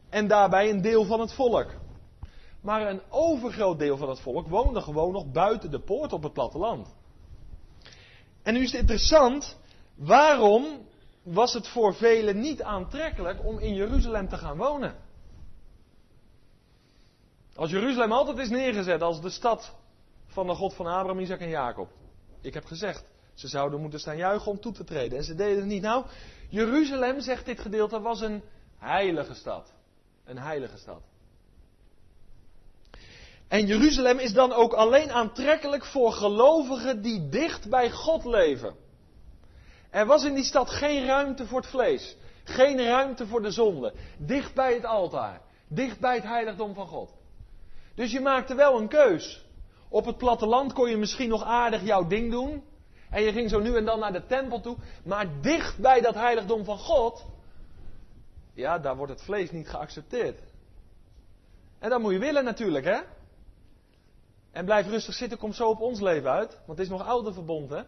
En 0.09 0.27
daarbij 0.27 0.69
een 0.69 0.81
deel 0.81 1.05
van 1.05 1.19
het 1.19 1.33
volk. 1.33 1.71
Maar 2.61 2.87
een 2.87 3.01
overgroot 3.09 3.79
deel 3.79 3.97
van 3.97 4.09
het 4.09 4.19
volk 4.19 4.47
woonde 4.47 4.81
gewoon 4.81 5.11
nog 5.11 5.31
buiten 5.31 5.71
de 5.71 5.79
poort 5.79 6.13
op 6.13 6.23
het 6.23 6.33
platteland. 6.33 6.95
En 8.43 8.53
nu 8.53 8.59
is 8.59 8.71
het 8.71 8.81
interessant, 8.81 9.57
waarom 9.95 10.65
was 11.23 11.53
het 11.53 11.67
voor 11.67 11.95
velen 11.95 12.39
niet 12.39 12.61
aantrekkelijk 12.61 13.45
om 13.45 13.59
in 13.59 13.73
Jeruzalem 13.73 14.29
te 14.29 14.37
gaan 14.37 14.57
wonen? 14.57 14.95
Als 17.55 17.69
Jeruzalem 17.69 18.11
altijd 18.11 18.37
is 18.37 18.49
neergezet 18.49 19.01
als 19.01 19.21
de 19.21 19.29
stad 19.29 19.75
van 20.25 20.47
de 20.47 20.55
God 20.55 20.73
van 20.73 20.85
Abraham, 20.85 21.19
Isaac 21.19 21.39
en 21.39 21.49
Jacob. 21.49 21.89
Ik 22.41 22.53
heb 22.53 22.65
gezegd, 22.65 23.05
ze 23.33 23.47
zouden 23.47 23.81
moeten 23.81 23.99
staan 23.99 24.17
juichen 24.17 24.51
om 24.51 24.59
toe 24.59 24.71
te 24.71 24.83
treden. 24.83 25.17
En 25.17 25.23
ze 25.23 25.35
deden 25.35 25.57
het 25.57 25.65
niet. 25.65 25.81
Nou, 25.81 26.05
Jeruzalem, 26.49 27.21
zegt 27.21 27.45
dit 27.45 27.59
gedeelte, 27.59 27.99
was 27.99 28.21
een 28.21 28.43
heilige 28.77 29.33
stad. 29.33 29.73
Een 30.23 30.37
heilige 30.37 30.77
stad. 30.77 31.01
En 33.47 33.65
Jeruzalem 33.65 34.19
is 34.19 34.33
dan 34.33 34.53
ook 34.53 34.73
alleen 34.73 35.11
aantrekkelijk 35.11 35.85
voor 35.85 36.11
gelovigen 36.11 37.01
die 37.01 37.29
dicht 37.29 37.69
bij 37.69 37.91
God 37.91 38.25
leven. 38.25 38.75
Er 39.89 40.05
was 40.05 40.23
in 40.23 40.33
die 40.33 40.43
stad 40.43 40.69
geen 40.69 41.05
ruimte 41.05 41.45
voor 41.45 41.59
het 41.59 41.69
vlees. 41.69 42.15
Geen 42.43 42.83
ruimte 42.83 43.27
voor 43.27 43.41
de 43.41 43.51
zonde. 43.51 43.93
Dicht 44.17 44.53
bij 44.53 44.73
het 44.73 44.85
altaar. 44.85 45.41
Dicht 45.67 45.99
bij 45.99 46.15
het 46.15 46.23
heiligdom 46.23 46.73
van 46.73 46.87
God. 46.87 47.13
Dus 47.95 48.11
je 48.11 48.19
maakte 48.19 48.55
wel 48.55 48.79
een 48.79 48.87
keus. 48.87 49.45
Op 49.89 50.05
het 50.05 50.17
platteland 50.17 50.73
kon 50.73 50.89
je 50.89 50.97
misschien 50.97 51.29
nog 51.29 51.43
aardig 51.43 51.83
jouw 51.83 52.07
ding 52.07 52.31
doen. 52.31 52.63
En 53.09 53.21
je 53.21 53.31
ging 53.31 53.49
zo 53.49 53.59
nu 53.59 53.75
en 53.75 53.85
dan 53.85 53.99
naar 53.99 54.13
de 54.13 54.25
tempel 54.25 54.61
toe. 54.61 54.77
Maar 55.03 55.41
dicht 55.41 55.77
bij 55.77 56.01
dat 56.01 56.13
heiligdom 56.13 56.65
van 56.65 56.77
God. 56.77 57.25
Ja, 58.53 58.79
daar 58.79 58.95
wordt 58.95 59.11
het 59.11 59.21
vlees 59.21 59.51
niet 59.51 59.69
geaccepteerd. 59.69 60.39
En 61.79 61.89
dat 61.89 61.99
moet 61.99 62.13
je 62.13 62.19
willen 62.19 62.43
natuurlijk, 62.43 62.85
hè? 62.85 62.99
En 64.57 64.65
blijf 64.65 64.87
rustig 64.87 65.13
zitten, 65.13 65.37
kom 65.37 65.53
zo 65.53 65.69
op 65.69 65.81
ons 65.81 65.99
leven 65.99 66.31
uit. 66.31 66.49
Want 66.65 66.77
het 66.77 66.79
is 66.79 66.89
nog 66.89 67.05
oude 67.05 67.33
verbond, 67.33 67.69
hè? 67.69 67.81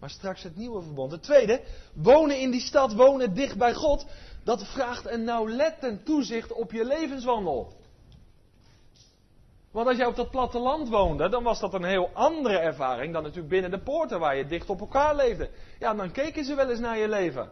Maar 0.00 0.10
straks 0.10 0.42
het 0.42 0.56
nieuwe 0.56 0.82
verbond. 0.82 1.12
Het 1.12 1.22
tweede, 1.22 1.62
wonen 1.94 2.40
in 2.40 2.50
die 2.50 2.60
stad, 2.60 2.94
wonen 2.94 3.34
dicht 3.34 3.58
bij 3.58 3.74
God. 3.74 4.06
Dat 4.44 4.66
vraagt 4.66 5.06
een 5.06 5.24
nauwlettend 5.24 6.04
toezicht 6.04 6.52
op 6.52 6.72
je 6.72 6.84
levenswandel. 6.84 7.72
Want 9.70 9.86
als 9.88 9.96
jij 9.96 10.06
op 10.06 10.16
dat 10.16 10.30
platteland 10.30 10.88
woonde, 10.88 11.28
dan 11.28 11.42
was 11.42 11.60
dat 11.60 11.74
een 11.74 11.84
heel 11.84 12.10
andere 12.12 12.58
ervaring 12.58 13.12
dan 13.12 13.22
natuurlijk 13.22 13.48
binnen 13.48 13.70
de 13.70 13.82
poorten 13.82 14.20
waar 14.20 14.36
je 14.36 14.46
dicht 14.46 14.70
op 14.70 14.80
elkaar 14.80 15.16
leefde. 15.16 15.50
Ja, 15.78 15.94
dan 15.94 16.12
keken 16.12 16.44
ze 16.44 16.54
wel 16.54 16.70
eens 16.70 16.80
naar 16.80 16.98
je 16.98 17.08
leven. 17.08 17.50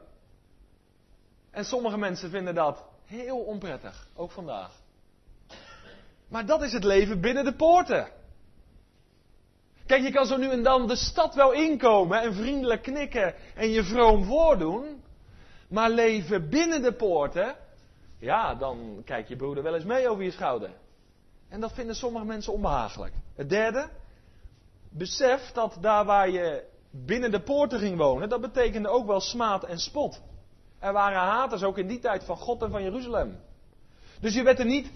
En 1.50 1.64
sommige 1.64 1.98
mensen 1.98 2.30
vinden 2.30 2.54
dat 2.54 2.84
heel 3.04 3.38
onprettig, 3.38 4.08
ook 4.14 4.30
vandaag. 4.30 4.72
Maar 6.28 6.46
dat 6.46 6.62
is 6.62 6.72
het 6.72 6.84
leven 6.84 7.20
binnen 7.20 7.44
de 7.44 7.54
poorten. 7.54 8.16
Kijk, 9.88 10.02
je 10.02 10.12
kan 10.12 10.26
zo 10.26 10.36
nu 10.36 10.50
en 10.50 10.62
dan 10.62 10.86
de 10.86 10.96
stad 10.96 11.34
wel 11.34 11.52
inkomen 11.52 12.20
en 12.20 12.34
vriendelijk 12.34 12.82
knikken 12.82 13.34
en 13.54 13.70
je 13.70 13.84
vroom 13.84 14.24
voordoen. 14.24 15.02
Maar 15.68 15.90
leven 15.90 16.48
binnen 16.48 16.82
de 16.82 16.92
poorten, 16.92 17.56
ja, 18.18 18.54
dan 18.54 19.02
kijkt 19.04 19.28
je 19.28 19.36
broeder 19.36 19.62
wel 19.62 19.74
eens 19.74 19.84
mee 19.84 20.08
over 20.08 20.24
je 20.24 20.30
schouder. 20.30 20.70
En 21.48 21.60
dat 21.60 21.72
vinden 21.72 21.94
sommige 21.94 22.24
mensen 22.24 22.52
onbehagelijk. 22.52 23.14
Het 23.34 23.48
derde, 23.48 23.88
besef 24.90 25.52
dat 25.52 25.76
daar 25.80 26.04
waar 26.04 26.30
je 26.30 26.64
binnen 26.90 27.30
de 27.30 27.42
poorten 27.42 27.78
ging 27.78 27.96
wonen, 27.96 28.28
dat 28.28 28.40
betekende 28.40 28.88
ook 28.88 29.06
wel 29.06 29.20
smaad 29.20 29.64
en 29.64 29.78
spot. 29.78 30.22
Er 30.78 30.92
waren 30.92 31.20
haters 31.20 31.62
ook 31.62 31.78
in 31.78 31.88
die 31.88 31.98
tijd 31.98 32.24
van 32.24 32.36
God 32.36 32.62
en 32.62 32.70
van 32.70 32.82
Jeruzalem. 32.82 33.40
Dus 34.20 34.34
je 34.34 34.42
werd 34.42 34.58
er 34.58 34.64
niet 34.64 34.90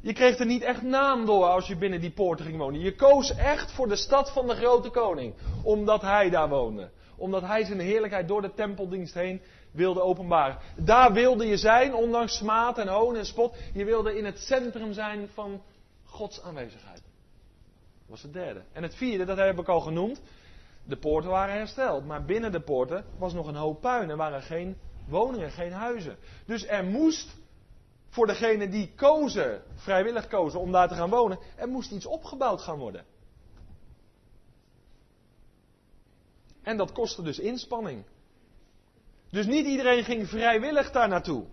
je 0.00 0.12
kreeg 0.12 0.38
er 0.38 0.46
niet 0.46 0.62
echt 0.62 0.82
naam 0.82 1.26
door 1.26 1.44
als 1.44 1.66
je 1.66 1.76
binnen 1.76 2.00
die 2.00 2.10
poorten 2.10 2.44
ging 2.44 2.58
wonen. 2.58 2.80
Je 2.80 2.94
koos 2.94 3.34
echt 3.34 3.72
voor 3.72 3.88
de 3.88 3.96
stad 3.96 4.32
van 4.32 4.46
de 4.46 4.54
grote 4.54 4.90
koning. 4.90 5.34
Omdat 5.62 6.02
hij 6.02 6.30
daar 6.30 6.48
woonde. 6.48 6.90
Omdat 7.16 7.42
hij 7.42 7.64
zijn 7.64 7.80
heerlijkheid 7.80 8.28
door 8.28 8.42
de 8.42 8.54
tempeldienst 8.54 9.14
heen 9.14 9.40
wilde 9.70 10.00
openbaren. 10.00 10.58
Daar 10.76 11.12
wilde 11.12 11.46
je 11.46 11.56
zijn, 11.56 11.94
ondanks 11.94 12.36
smaad 12.36 12.78
en 12.78 12.88
hoon 12.88 13.16
en 13.16 13.26
spot. 13.26 13.56
Je 13.72 13.84
wilde 13.84 14.16
in 14.16 14.24
het 14.24 14.38
centrum 14.38 14.92
zijn 14.92 15.28
van 15.32 15.62
Gods 16.04 16.42
aanwezigheid. 16.42 17.02
Dat 17.02 18.08
was 18.08 18.22
het 18.22 18.32
derde. 18.32 18.62
En 18.72 18.82
het 18.82 18.94
vierde, 18.94 19.24
dat 19.24 19.36
heb 19.36 19.58
ik 19.58 19.68
al 19.68 19.80
genoemd. 19.80 20.20
De 20.84 20.96
poorten 20.96 21.30
waren 21.30 21.54
hersteld. 21.54 22.06
Maar 22.06 22.24
binnen 22.24 22.52
de 22.52 22.60
poorten 22.60 23.04
was 23.18 23.32
nog 23.32 23.46
een 23.46 23.54
hoop 23.54 23.80
puin. 23.80 24.10
Er 24.10 24.16
waren 24.16 24.42
geen 24.42 24.76
woningen, 25.08 25.50
geen 25.50 25.72
huizen. 25.72 26.16
Dus 26.46 26.66
er 26.66 26.84
moest 26.84 27.36
voor 28.08 28.26
degene 28.26 28.68
die 28.68 28.92
kozen, 28.96 29.62
vrijwillig 29.74 30.28
kozen 30.28 30.60
om 30.60 30.72
daar 30.72 30.88
te 30.88 30.94
gaan 30.94 31.10
wonen, 31.10 31.38
er 31.56 31.68
moest 31.68 31.90
iets 31.90 32.06
opgebouwd 32.06 32.60
gaan 32.60 32.78
worden. 32.78 33.04
En 36.62 36.76
dat 36.76 36.92
kostte 36.92 37.22
dus 37.22 37.38
inspanning. 37.38 38.04
Dus 39.30 39.46
niet 39.46 39.66
iedereen 39.66 40.04
ging 40.04 40.28
vrijwillig 40.28 40.90
daar 40.90 41.08
naartoe. 41.08 41.44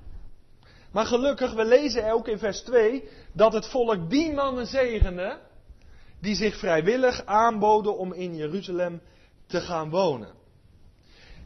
Maar 0.91 1.05
gelukkig, 1.05 1.53
we 1.53 1.65
lezen 1.65 2.11
ook 2.11 2.27
in 2.27 2.37
vers 2.37 2.61
2 2.61 3.09
dat 3.33 3.53
het 3.53 3.67
volk 3.67 4.09
die 4.09 4.33
mannen 4.33 4.67
zegende, 4.67 5.39
die 6.19 6.35
zich 6.35 6.57
vrijwillig 6.57 7.25
aanboden 7.25 7.97
om 7.97 8.13
in 8.13 8.35
Jeruzalem 8.35 9.01
te 9.45 9.61
gaan 9.61 9.89
wonen. 9.89 10.33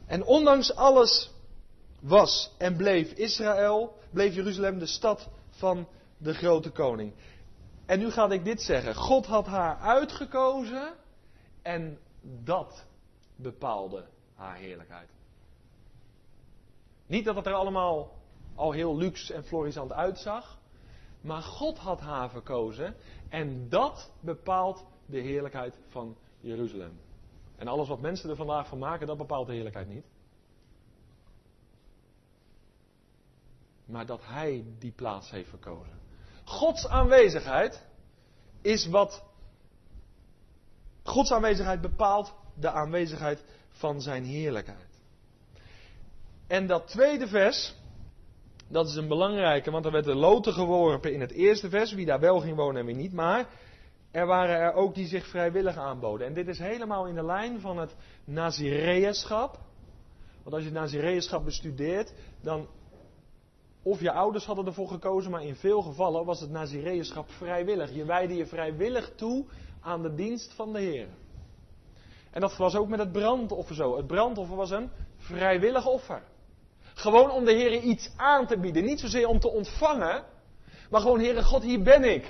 En 0.05 0.23
ondanks 0.23 0.75
alles 0.75 1.31
was 2.01 2.51
en 2.57 2.77
bleef 2.77 3.11
Israël, 3.11 3.98
bleef 4.09 4.35
Jeruzalem 4.35 4.79
de 4.79 4.85
stad 4.85 5.29
van 5.49 5.87
de 6.17 6.33
grote 6.33 6.69
koning. 6.69 7.13
En 7.85 7.99
nu 7.99 8.11
ga 8.11 8.29
ik 8.29 8.43
dit 8.43 8.61
zeggen. 8.61 8.95
God 8.95 9.25
had 9.25 9.45
haar 9.45 9.77
uitgekozen 9.77 10.93
en 11.61 11.97
dat 12.21 12.85
bepaalde 13.35 14.05
haar 14.35 14.55
heerlijkheid. 14.55 15.09
Niet 17.05 17.25
dat 17.25 17.35
het 17.35 17.45
er 17.45 17.53
allemaal 17.53 18.11
al 18.55 18.71
heel 18.71 18.97
luxe 18.97 19.33
en 19.33 19.43
florissant 19.43 19.91
uitzag, 19.91 20.57
maar 21.21 21.41
God 21.41 21.77
had 21.77 21.99
haar 21.99 22.29
verkozen 22.29 22.95
en 23.29 23.69
dat 23.69 24.11
bepaalt 24.19 24.85
de 25.05 25.19
heerlijkheid 25.19 25.77
van 25.87 26.17
Jeruzalem. 26.39 26.99
En 27.55 27.67
alles 27.67 27.87
wat 27.87 28.01
mensen 28.01 28.29
er 28.29 28.35
vandaag 28.35 28.67
van 28.67 28.77
maken, 28.77 29.07
dat 29.07 29.17
bepaalt 29.17 29.47
de 29.47 29.53
heerlijkheid 29.53 29.87
niet. 29.87 30.05
Maar 33.89 34.05
dat 34.05 34.21
Hij 34.23 34.63
die 34.79 34.91
plaats 34.91 35.31
heeft 35.31 35.49
verkozen. 35.49 35.99
Gods 36.43 36.87
aanwezigheid 36.87 37.85
is 38.61 38.87
wat. 38.87 39.23
Gods 41.03 41.31
aanwezigheid 41.31 41.81
bepaalt 41.81 42.33
de 42.55 42.71
aanwezigheid 42.71 43.43
van 43.69 44.01
Zijn 44.01 44.23
heerlijkheid. 44.23 45.01
En 46.47 46.67
dat 46.67 46.87
tweede 46.87 47.27
vers, 47.27 47.75
dat 48.67 48.87
is 48.87 48.95
een 48.95 49.07
belangrijke, 49.07 49.71
want 49.71 49.85
er 49.85 49.91
werd 49.91 50.05
de 50.05 50.15
loten 50.15 50.53
geworpen 50.53 51.13
in 51.13 51.21
het 51.21 51.31
eerste 51.31 51.69
vers, 51.69 51.93
wie 51.93 52.05
daar 52.05 52.19
wel 52.19 52.39
ging 52.39 52.55
wonen 52.55 52.79
en 52.79 52.85
wie 52.85 52.95
niet. 52.95 53.13
Maar 53.13 53.47
er 54.11 54.25
waren 54.25 54.55
er 54.55 54.73
ook 54.73 54.95
die 54.95 55.07
zich 55.07 55.27
vrijwillig 55.27 55.77
aanboden. 55.77 56.27
En 56.27 56.33
dit 56.33 56.47
is 56.47 56.59
helemaal 56.59 57.07
in 57.07 57.15
de 57.15 57.25
lijn 57.25 57.59
van 57.59 57.77
het 57.77 57.95
Nazireëschap. 58.23 59.59
Want 60.43 60.55
als 60.55 60.63
je 60.63 60.69
het 60.69 60.79
Nazireëschap 60.79 61.45
bestudeert, 61.45 62.13
dan 62.41 62.67
of 63.83 63.99
je 63.99 64.11
ouders 64.11 64.45
hadden 64.45 64.65
ervoor 64.65 64.87
gekozen, 64.87 65.31
maar 65.31 65.43
in 65.43 65.55
veel 65.55 65.81
gevallen 65.81 66.25
was 66.25 66.39
het 66.39 66.49
Nazireëschap 66.49 67.29
vrijwillig. 67.29 67.93
Je 67.93 68.05
wijde 68.05 68.35
je 68.35 68.45
vrijwillig 68.45 69.11
toe 69.15 69.45
aan 69.81 70.01
de 70.01 70.13
dienst 70.13 70.53
van 70.53 70.73
de 70.73 70.79
Heer. 70.79 71.07
En 72.31 72.41
dat 72.41 72.57
was 72.57 72.75
ook 72.75 72.87
met 72.87 72.99
het 72.99 73.11
brandoffer 73.11 73.75
zo. 73.75 73.97
Het 73.97 74.07
brandoffer 74.07 74.55
was 74.55 74.71
een 74.71 74.89
vrijwillig 75.17 75.87
offer. 75.87 76.21
Gewoon 76.93 77.31
om 77.31 77.45
de 77.45 77.53
Heer 77.53 77.71
iets 77.81 78.11
aan 78.15 78.47
te 78.47 78.59
bieden. 78.59 78.83
Niet 78.83 78.99
zozeer 78.99 79.27
om 79.27 79.39
te 79.39 79.49
ontvangen, 79.49 80.23
maar 80.89 81.01
gewoon, 81.01 81.19
Heere 81.19 81.43
God, 81.43 81.63
hier 81.63 81.81
ben 81.81 82.03
ik. 82.03 82.25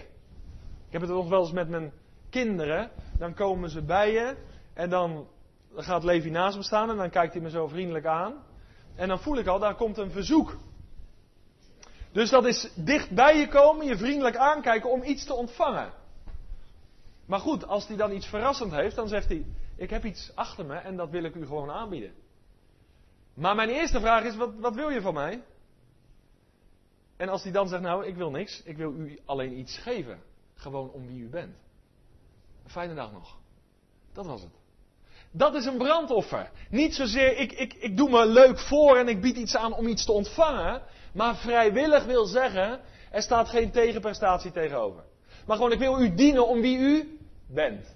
Ik 0.87 0.95
heb 0.95 1.01
het 1.01 1.09
nog 1.09 1.29
wel 1.29 1.39
eens 1.39 1.51
met 1.51 1.69
mijn 1.69 1.93
kinderen. 2.29 2.91
Dan 3.17 3.33
komen 3.33 3.69
ze 3.69 3.81
bij 3.81 4.11
je 4.11 4.35
en 4.73 4.89
dan 4.89 5.27
gaat 5.75 6.03
Levi 6.03 6.29
naast 6.29 6.57
me 6.57 6.63
staan 6.63 6.89
en 6.89 6.97
dan 6.97 7.09
kijkt 7.09 7.33
hij 7.33 7.41
me 7.41 7.49
zo 7.49 7.67
vriendelijk 7.67 8.05
aan. 8.05 8.33
En 8.95 9.07
dan 9.07 9.19
voel 9.19 9.37
ik 9.37 9.47
al, 9.47 9.59
daar 9.59 9.75
komt 9.75 9.97
een 9.97 10.11
verzoek. 10.11 10.57
Dus 12.11 12.29
dat 12.29 12.45
is 12.45 12.71
dicht 12.75 13.11
bij 13.11 13.37
je 13.37 13.47
komen, 13.47 13.85
je 13.85 13.97
vriendelijk 13.97 14.35
aankijken 14.35 14.91
om 14.91 15.03
iets 15.03 15.25
te 15.25 15.33
ontvangen. 15.33 15.93
Maar 17.25 17.39
goed, 17.39 17.67
als 17.67 17.87
hij 17.87 17.97
dan 17.97 18.11
iets 18.11 18.27
verrassend 18.27 18.71
heeft, 18.71 18.95
dan 18.95 19.07
zegt 19.07 19.27
hij: 19.27 19.45
Ik 19.75 19.89
heb 19.89 20.05
iets 20.05 20.31
achter 20.35 20.65
me 20.65 20.75
en 20.75 20.95
dat 20.95 21.09
wil 21.09 21.23
ik 21.23 21.35
u 21.35 21.45
gewoon 21.45 21.71
aanbieden. 21.71 22.13
Maar 23.33 23.55
mijn 23.55 23.69
eerste 23.69 23.99
vraag 23.99 24.23
is: 24.23 24.35
Wat, 24.35 24.53
wat 24.59 24.75
wil 24.75 24.89
je 24.89 25.01
van 25.01 25.13
mij? 25.13 25.43
En 27.17 27.29
als 27.29 27.43
hij 27.43 27.51
dan 27.51 27.67
zegt: 27.67 27.81
Nou, 27.81 28.05
ik 28.05 28.15
wil 28.15 28.29
niks, 28.29 28.63
ik 28.63 28.77
wil 28.77 28.93
u 28.93 29.19
alleen 29.25 29.59
iets 29.59 29.77
geven. 29.77 30.21
Gewoon 30.53 30.91
om 30.91 31.07
wie 31.07 31.21
u 31.21 31.29
bent. 31.29 31.55
Fijne 32.65 32.93
dag 32.93 33.11
nog. 33.11 33.37
Dat 34.13 34.25
was 34.25 34.41
het. 34.41 34.51
Dat 35.31 35.55
is 35.55 35.65
een 35.65 35.77
brandoffer. 35.77 36.51
Niet 36.69 36.95
zozeer 36.95 37.37
ik, 37.37 37.51
ik, 37.51 37.73
ik 37.73 37.97
doe 37.97 38.09
me 38.09 38.25
leuk 38.25 38.59
voor 38.59 38.97
en 38.97 39.07
ik 39.07 39.21
bied 39.21 39.37
iets 39.37 39.55
aan 39.55 39.73
om 39.73 39.87
iets 39.87 40.05
te 40.05 40.11
ontvangen. 40.11 40.81
Maar 41.13 41.35
vrijwillig 41.35 42.05
wil 42.05 42.25
zeggen, 42.25 42.79
er 43.11 43.21
staat 43.21 43.49
geen 43.49 43.71
tegenprestatie 43.71 44.51
tegenover. 44.51 45.03
Maar 45.45 45.55
gewoon, 45.55 45.71
ik 45.71 45.79
wil 45.79 45.99
u 46.01 46.15
dienen 46.15 46.47
om 46.47 46.61
wie 46.61 46.77
u 46.77 47.19
bent. 47.47 47.95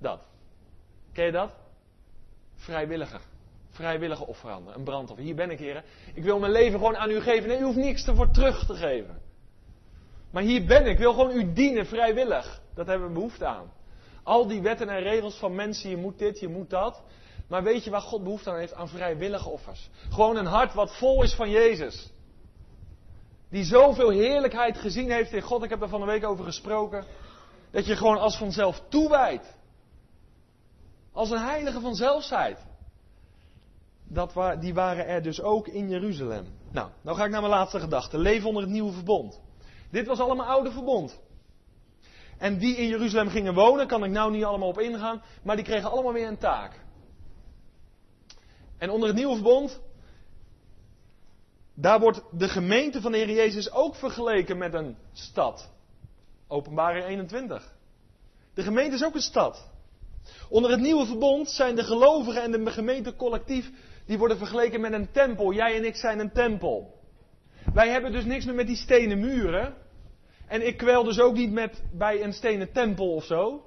Dat. 0.00 0.20
Ken 1.12 1.24
je 1.24 1.32
dat? 1.32 1.50
Vrijwilliger. 2.56 3.20
Vrijwillige 3.70 4.26
offeranden. 4.26 4.74
Een 4.74 4.84
brandoffer. 4.84 5.24
Hier 5.24 5.34
ben 5.34 5.50
ik, 5.50 5.58
heren. 5.58 5.84
Ik 6.14 6.22
wil 6.22 6.38
mijn 6.38 6.52
leven 6.52 6.78
gewoon 6.78 6.96
aan 6.96 7.10
u 7.10 7.20
geven. 7.20 7.48
Nee, 7.48 7.58
u 7.58 7.62
hoeft 7.62 7.76
niks 7.76 8.06
ervoor 8.06 8.30
terug 8.30 8.66
te 8.66 8.74
geven. 8.74 9.20
Maar 10.30 10.42
hier 10.42 10.64
ben 10.64 10.86
ik. 10.86 10.92
Ik 10.92 10.98
wil 10.98 11.12
gewoon 11.12 11.36
u 11.36 11.52
dienen, 11.52 11.86
vrijwillig. 11.86 12.60
Dat 12.74 12.86
hebben 12.86 13.08
we 13.08 13.14
behoefte 13.14 13.46
aan. 13.46 13.72
Al 14.22 14.46
die 14.46 14.62
wetten 14.62 14.88
en 14.88 15.02
regels 15.02 15.34
van 15.34 15.54
mensen, 15.54 15.90
je 15.90 15.96
moet 15.96 16.18
dit, 16.18 16.40
je 16.40 16.48
moet 16.48 16.70
dat. 16.70 17.02
Maar 17.48 17.62
weet 17.62 17.84
je 17.84 17.90
waar 17.90 18.00
God 18.00 18.24
behoefte 18.24 18.50
aan 18.50 18.58
heeft? 18.58 18.74
Aan 18.74 18.88
vrijwillige 18.88 19.48
offers. 19.48 19.90
Gewoon 20.10 20.36
een 20.36 20.46
hart 20.46 20.74
wat 20.74 20.96
vol 20.96 21.22
is 21.22 21.34
van 21.34 21.50
Jezus. 21.50 22.10
Die 23.50 23.64
zoveel 23.64 24.10
heerlijkheid 24.10 24.78
gezien 24.78 25.10
heeft 25.10 25.32
in 25.32 25.42
God. 25.42 25.62
Ik 25.62 25.70
heb 25.70 25.82
er 25.82 25.88
van 25.88 26.00
de 26.00 26.06
week 26.06 26.24
over 26.24 26.44
gesproken. 26.44 27.04
Dat 27.70 27.86
je 27.86 27.96
gewoon 27.96 28.18
als 28.18 28.36
vanzelf 28.36 28.82
toewijdt. 28.88 29.56
Als 31.12 31.30
een 31.30 31.42
heilige 31.42 31.80
vanzelfsheid. 31.80 32.58
Dat 34.08 34.34
die 34.60 34.74
waren 34.74 35.06
er 35.06 35.22
dus 35.22 35.40
ook 35.40 35.68
in 35.68 35.88
Jeruzalem. 35.88 36.46
Nou, 36.70 36.90
nou 37.02 37.16
ga 37.16 37.24
ik 37.24 37.30
naar 37.30 37.40
mijn 37.40 37.52
laatste 37.52 37.80
gedachte. 37.80 38.18
Leven 38.18 38.48
onder 38.48 38.62
het 38.62 38.72
nieuwe 38.72 38.92
verbond. 38.92 39.40
Dit 39.90 40.06
was 40.06 40.20
allemaal 40.20 40.46
oude 40.46 40.70
verbond. 40.70 41.20
En 42.38 42.58
die 42.58 42.76
in 42.76 42.86
Jeruzalem 42.86 43.28
gingen 43.28 43.54
wonen, 43.54 43.86
kan 43.86 44.04
ik 44.04 44.10
nou 44.10 44.30
niet 44.30 44.44
allemaal 44.44 44.68
op 44.68 44.78
ingaan, 44.78 45.22
maar 45.42 45.56
die 45.56 45.64
kregen 45.64 45.90
allemaal 45.90 46.12
weer 46.12 46.28
een 46.28 46.38
taak. 46.38 46.80
En 48.78 48.90
onder 48.90 49.08
het 49.08 49.16
nieuwe 49.16 49.34
verbond 49.34 49.80
daar 51.80 52.00
wordt 52.00 52.22
de 52.32 52.48
gemeente 52.48 53.00
van 53.00 53.12
de 53.12 53.18
Heer 53.18 53.30
Jezus 53.30 53.72
ook 53.72 53.94
vergeleken 53.94 54.58
met 54.58 54.74
een 54.74 54.96
stad. 55.12 55.70
Openbaring 56.48 57.04
21. 57.04 57.72
De 58.54 58.62
gemeente 58.62 58.94
is 58.94 59.04
ook 59.04 59.14
een 59.14 59.20
stad. 59.20 59.68
Onder 60.48 60.70
het 60.70 60.80
nieuwe 60.80 61.06
verbond 61.06 61.50
zijn 61.50 61.76
de 61.76 61.84
gelovigen 61.84 62.42
en 62.42 62.64
de 62.64 62.70
gemeente 62.70 63.16
collectief, 63.16 63.70
die 64.06 64.18
worden 64.18 64.38
vergeleken 64.38 64.80
met 64.80 64.92
een 64.92 65.10
tempel. 65.10 65.52
Jij 65.52 65.76
en 65.76 65.84
ik 65.84 65.96
zijn 65.96 66.18
een 66.18 66.32
tempel. 66.32 66.98
Wij 67.74 67.88
hebben 67.88 68.12
dus 68.12 68.24
niks 68.24 68.44
meer 68.44 68.54
met 68.54 68.66
die 68.66 68.76
stenen 68.76 69.20
muren. 69.20 69.74
En 70.46 70.66
ik 70.66 70.76
kwel 70.76 71.04
dus 71.04 71.20
ook 71.20 71.34
niet 71.34 71.52
met, 71.52 71.82
bij 71.92 72.22
een 72.22 72.32
stenen 72.32 72.72
tempel 72.72 73.14
of 73.14 73.24
zo. 73.24 73.64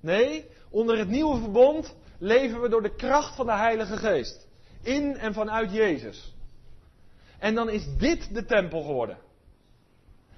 Nee, 0.00 0.44
onder 0.70 0.98
het 0.98 1.08
nieuwe 1.08 1.40
verbond 1.40 1.94
leven 2.18 2.60
we 2.60 2.68
door 2.68 2.82
de 2.82 2.94
kracht 2.94 3.36
van 3.36 3.46
de 3.46 3.52
Heilige 3.52 3.96
Geest. 3.96 4.46
In 4.82 5.16
en 5.16 5.34
vanuit 5.34 5.72
Jezus. 5.72 6.36
En 7.38 7.54
dan 7.54 7.70
is 7.70 7.86
dit 7.98 8.34
de 8.34 8.44
tempel 8.44 8.82
geworden. 8.82 9.18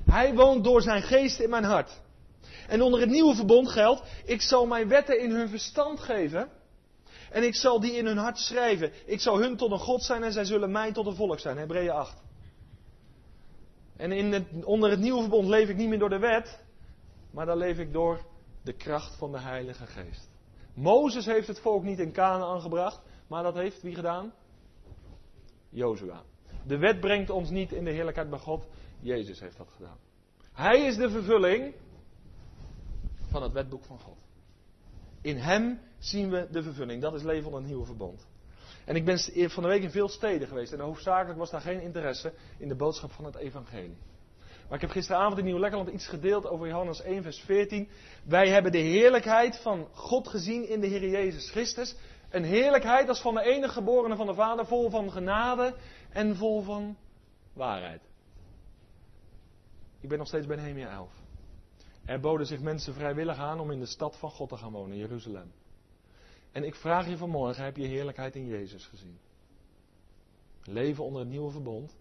Hij 0.04 0.34
woont 0.34 0.64
door 0.64 0.82
zijn 0.82 1.02
geest 1.02 1.40
in 1.40 1.50
mijn 1.50 1.64
hart. 1.64 2.00
En 2.68 2.82
onder 2.82 3.00
het 3.00 3.08
nieuwe 3.08 3.34
verbond 3.34 3.68
geldt, 3.68 4.02
ik 4.24 4.42
zal 4.42 4.66
mijn 4.66 4.88
wetten 4.88 5.20
in 5.20 5.30
hun 5.30 5.48
verstand 5.48 6.00
geven. 6.00 6.48
En 7.30 7.42
ik 7.42 7.54
zal 7.54 7.80
die 7.80 7.92
in 7.92 8.06
hun 8.06 8.16
hart 8.16 8.38
schrijven. 8.38 8.92
Ik 9.06 9.20
zal 9.20 9.38
hun 9.38 9.56
tot 9.56 9.70
een 9.70 9.78
God 9.78 10.02
zijn 10.02 10.22
en 10.22 10.32
zij 10.32 10.44
zullen 10.44 10.70
mij 10.70 10.92
tot 10.92 11.06
een 11.06 11.14
volk 11.14 11.38
zijn. 11.38 11.58
Hebreeën 11.58 11.90
8. 11.90 12.16
En 13.96 14.12
in 14.12 14.46
onder 14.64 14.90
het 14.90 15.00
nieuwe 15.00 15.20
verbond 15.20 15.48
leef 15.48 15.68
ik 15.68 15.76
niet 15.76 15.88
meer 15.88 15.98
door 15.98 16.08
de 16.08 16.18
wet, 16.18 16.60
maar 17.30 17.46
dan 17.46 17.56
leef 17.56 17.78
ik 17.78 17.92
door 17.92 18.24
de 18.62 18.72
kracht 18.72 19.16
van 19.16 19.32
de 19.32 19.38
Heilige 19.38 19.86
Geest. 19.86 20.28
Mozes 20.74 21.26
heeft 21.26 21.46
het 21.46 21.60
volk 21.60 21.82
niet 21.82 21.98
in 21.98 22.12
Canaan 22.12 22.60
gebracht, 22.60 23.00
maar 23.26 23.42
dat 23.42 23.54
heeft 23.54 23.82
wie 23.82 23.94
gedaan? 23.94 24.32
Jozua. 25.68 26.22
De 26.66 26.78
wet 26.78 27.00
brengt 27.00 27.30
ons 27.30 27.50
niet 27.50 27.72
in 27.72 27.84
de 27.84 27.90
heerlijkheid 27.90 28.30
bij 28.30 28.38
God, 28.38 28.66
Jezus 29.00 29.40
heeft 29.40 29.56
dat 29.56 29.70
gedaan. 29.76 29.96
Hij 30.52 30.80
is 30.86 30.96
de 30.96 31.10
vervulling 31.10 31.74
van 33.30 33.42
het 33.42 33.52
wetboek 33.52 33.84
van 33.84 33.98
God. 33.98 34.18
In 35.20 35.36
Hem 35.36 35.80
zien 35.98 36.30
we 36.30 36.48
de 36.50 36.62
vervulling. 36.62 37.02
Dat 37.02 37.14
is 37.14 37.22
leven 37.22 37.44
onder 37.44 37.60
het 37.60 37.68
nieuwe 37.68 37.86
verbond. 37.86 38.26
En 38.84 38.96
ik 38.96 39.04
ben 39.04 39.18
van 39.50 39.62
de 39.62 39.68
week 39.68 39.82
in 39.82 39.90
veel 39.90 40.08
steden 40.08 40.48
geweest. 40.48 40.72
En 40.72 40.80
hoofdzakelijk 40.80 41.38
was 41.38 41.50
daar 41.50 41.60
geen 41.60 41.80
interesse 41.80 42.32
in 42.58 42.68
de 42.68 42.74
boodschap 42.74 43.10
van 43.10 43.24
het 43.24 43.36
evangelie. 43.36 43.98
Maar 44.70 44.78
ik 44.78 44.80
heb 44.80 44.90
gisteravond 44.90 45.38
in 45.38 45.44
Nieuw-Lekkerland 45.44 45.90
iets 45.90 46.06
gedeeld 46.06 46.46
over 46.46 46.66
Johannes 46.66 47.02
1, 47.02 47.22
vers 47.22 47.40
14. 47.40 47.88
Wij 48.24 48.48
hebben 48.48 48.72
de 48.72 48.78
heerlijkheid 48.78 49.56
van 49.56 49.88
God 49.92 50.28
gezien 50.28 50.68
in 50.68 50.80
de 50.80 50.86
Heer 50.86 51.08
Jezus 51.08 51.50
Christus. 51.50 51.96
Een 52.30 52.44
heerlijkheid 52.44 53.08
als 53.08 53.20
van 53.20 53.34
de 53.34 53.42
enige 53.42 53.72
geborene 53.72 54.16
van 54.16 54.26
de 54.26 54.34
Vader, 54.34 54.66
vol 54.66 54.90
van 54.90 55.12
genade 55.12 55.74
en 56.10 56.36
vol 56.36 56.62
van 56.62 56.96
waarheid. 57.52 58.02
Ik 60.00 60.08
ben 60.08 60.18
nog 60.18 60.26
steeds 60.26 60.46
bij 60.46 60.56
Nehemia 60.56 60.90
11. 60.90 61.12
Er 62.04 62.20
boden 62.20 62.46
zich 62.46 62.60
mensen 62.60 62.94
vrijwillig 62.94 63.36
aan 63.36 63.60
om 63.60 63.70
in 63.70 63.78
de 63.78 63.86
stad 63.86 64.16
van 64.18 64.30
God 64.30 64.48
te 64.48 64.56
gaan 64.56 64.72
wonen, 64.72 64.96
Jeruzalem. 64.96 65.52
En 66.52 66.64
ik 66.64 66.74
vraag 66.74 67.08
je 67.08 67.16
vanmorgen, 67.16 67.64
heb 67.64 67.76
je 67.76 67.86
heerlijkheid 67.86 68.36
in 68.36 68.46
Jezus 68.46 68.86
gezien? 68.86 69.18
Leven 70.64 71.04
onder 71.04 71.20
het 71.20 71.30
nieuwe 71.30 71.50
verbond. 71.50 71.96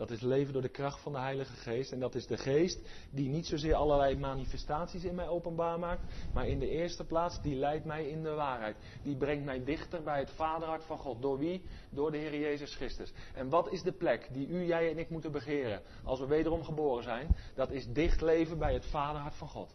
Dat 0.00 0.10
is 0.10 0.20
leven 0.20 0.52
door 0.52 0.62
de 0.62 0.68
kracht 0.68 1.00
van 1.00 1.12
de 1.12 1.18
Heilige 1.18 1.52
Geest. 1.52 1.92
En 1.92 2.00
dat 2.00 2.14
is 2.14 2.26
de 2.26 2.36
Geest 2.36 2.80
die 3.10 3.28
niet 3.28 3.46
zozeer 3.46 3.74
allerlei 3.74 4.16
manifestaties 4.16 5.04
in 5.04 5.14
mij 5.14 5.28
openbaar 5.28 5.78
maakt. 5.78 6.02
Maar 6.32 6.48
in 6.48 6.58
de 6.58 6.68
eerste 6.68 7.04
plaats, 7.04 7.42
die 7.42 7.54
leidt 7.54 7.84
mij 7.84 8.08
in 8.08 8.22
de 8.22 8.30
waarheid. 8.30 8.76
Die 9.02 9.16
brengt 9.16 9.44
mij 9.44 9.64
dichter 9.64 10.02
bij 10.02 10.18
het 10.18 10.30
Vaderhart 10.30 10.84
van 10.84 10.98
God. 10.98 11.22
Door 11.22 11.38
wie? 11.38 11.62
Door 11.90 12.10
de 12.10 12.18
Heer 12.18 12.40
Jezus 12.40 12.74
Christus. 12.74 13.12
En 13.34 13.48
wat 13.48 13.72
is 13.72 13.82
de 13.82 13.92
plek 13.92 14.28
die 14.32 14.48
u, 14.48 14.64
jij 14.64 14.90
en 14.90 14.98
ik 14.98 15.10
moeten 15.10 15.32
begeren 15.32 15.82
als 16.04 16.20
we 16.20 16.26
wederom 16.26 16.64
geboren 16.64 17.02
zijn? 17.02 17.36
Dat 17.54 17.70
is 17.70 17.86
dicht 17.86 18.20
leven 18.20 18.58
bij 18.58 18.72
het 18.72 18.86
Vaderhart 18.86 19.34
van 19.34 19.48
God. 19.48 19.74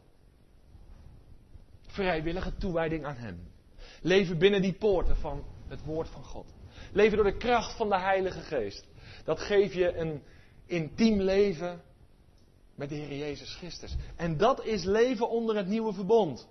Vrijwillige 1.88 2.56
toewijding 2.56 3.06
aan 3.06 3.16
Hem. 3.16 3.48
Leven 4.02 4.38
binnen 4.38 4.62
die 4.62 4.74
poorten 4.74 5.16
van 5.16 5.44
het 5.68 5.84
woord 5.84 6.10
van 6.10 6.24
God. 6.24 6.54
Leven 6.92 7.18
door 7.18 7.32
de 7.32 7.38
kracht 7.38 7.78
van 7.78 7.90
de 7.90 8.00
Heilige 8.00 8.42
Geest. 8.42 8.94
Dat 9.26 9.40
geeft 9.40 9.74
je 9.74 9.96
een 9.98 10.24
intiem 10.66 11.22
leven 11.22 11.82
met 12.76 12.90
de 12.90 12.96
Heer 12.96 13.18
Jezus 13.18 13.56
Christus. 13.56 13.96
En 14.16 14.38
dat 14.38 14.64
is 14.64 14.84
leven 14.84 15.30
onder 15.30 15.56
het 15.56 15.68
nieuwe 15.68 15.94
verbond. 15.94 16.48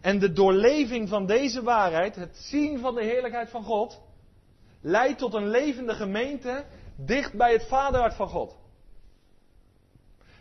En 0.00 0.18
de 0.18 0.32
doorleving 0.32 1.08
van 1.08 1.26
deze 1.26 1.62
waarheid, 1.62 2.16
het 2.16 2.36
zien 2.36 2.78
van 2.78 2.94
de 2.94 3.04
heerlijkheid 3.04 3.50
van 3.50 3.64
God, 3.64 4.00
leidt 4.80 5.18
tot 5.18 5.34
een 5.34 5.48
levende 5.48 5.94
gemeente 5.94 6.64
dicht 6.96 7.32
bij 7.32 7.52
het 7.52 7.66
vaderhart 7.66 8.14
van 8.14 8.28
God. 8.28 8.56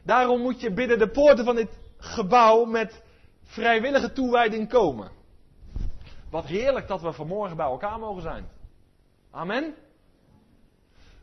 Daarom 0.03 0.41
moet 0.41 0.61
je 0.61 0.73
binnen 0.73 0.99
de 0.99 1.09
poorten 1.09 1.45
van 1.45 1.55
dit 1.55 1.79
gebouw 1.97 2.65
met 2.65 3.01
vrijwillige 3.43 4.11
toewijding 4.11 4.69
komen. 4.69 5.11
Wat 6.29 6.45
heerlijk 6.45 6.87
dat 6.87 7.01
we 7.01 7.13
vanmorgen 7.13 7.57
bij 7.57 7.65
elkaar 7.65 7.99
mogen 7.99 8.21
zijn. 8.21 8.47
Amen. 9.31 9.75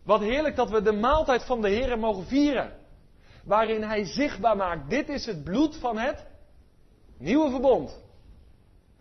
Wat 0.06 0.20
heerlijk 0.20 0.56
dat 0.56 0.70
we 0.70 0.82
de 0.82 0.92
maaltijd 0.92 1.44
van 1.44 1.60
de 1.60 1.68
Heer 1.68 1.98
mogen 1.98 2.26
vieren. 2.26 2.72
Waarin 3.44 3.82
Hij 3.82 4.04
zichtbaar 4.04 4.56
maakt, 4.56 4.90
dit 4.90 5.08
is 5.08 5.26
het 5.26 5.44
bloed 5.44 5.76
van 5.76 5.98
het 5.98 6.26
nieuwe 7.18 7.50
verbond. 7.50 8.04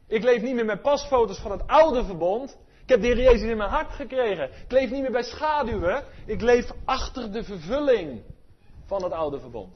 Ik 0.08 0.24
leef 0.24 0.42
niet 0.42 0.56
meer 0.56 0.66
met 0.66 0.82
pasfoto's 0.82 1.40
van 1.40 1.52
het 1.52 1.68
oude 1.68 2.06
verbond. 2.06 2.58
Ik 2.82 2.90
heb 2.90 3.02
de 3.02 3.08
Heer 3.08 3.22
Jezus 3.22 3.50
in 3.50 3.58
mijn 3.58 3.70
hart 3.70 3.92
gekregen. 3.92 4.50
Ik 4.50 4.72
leef 4.72 4.90
niet 4.90 5.02
meer 5.02 5.12
bij 5.12 5.24
schaduwen. 5.24 6.04
Ik 6.26 6.42
leef 6.42 6.72
achter 6.86 7.32
de 7.32 7.44
vervulling 7.44 8.22
van 8.86 9.04
het 9.04 9.12
oude 9.12 9.40
verbond. 9.40 9.76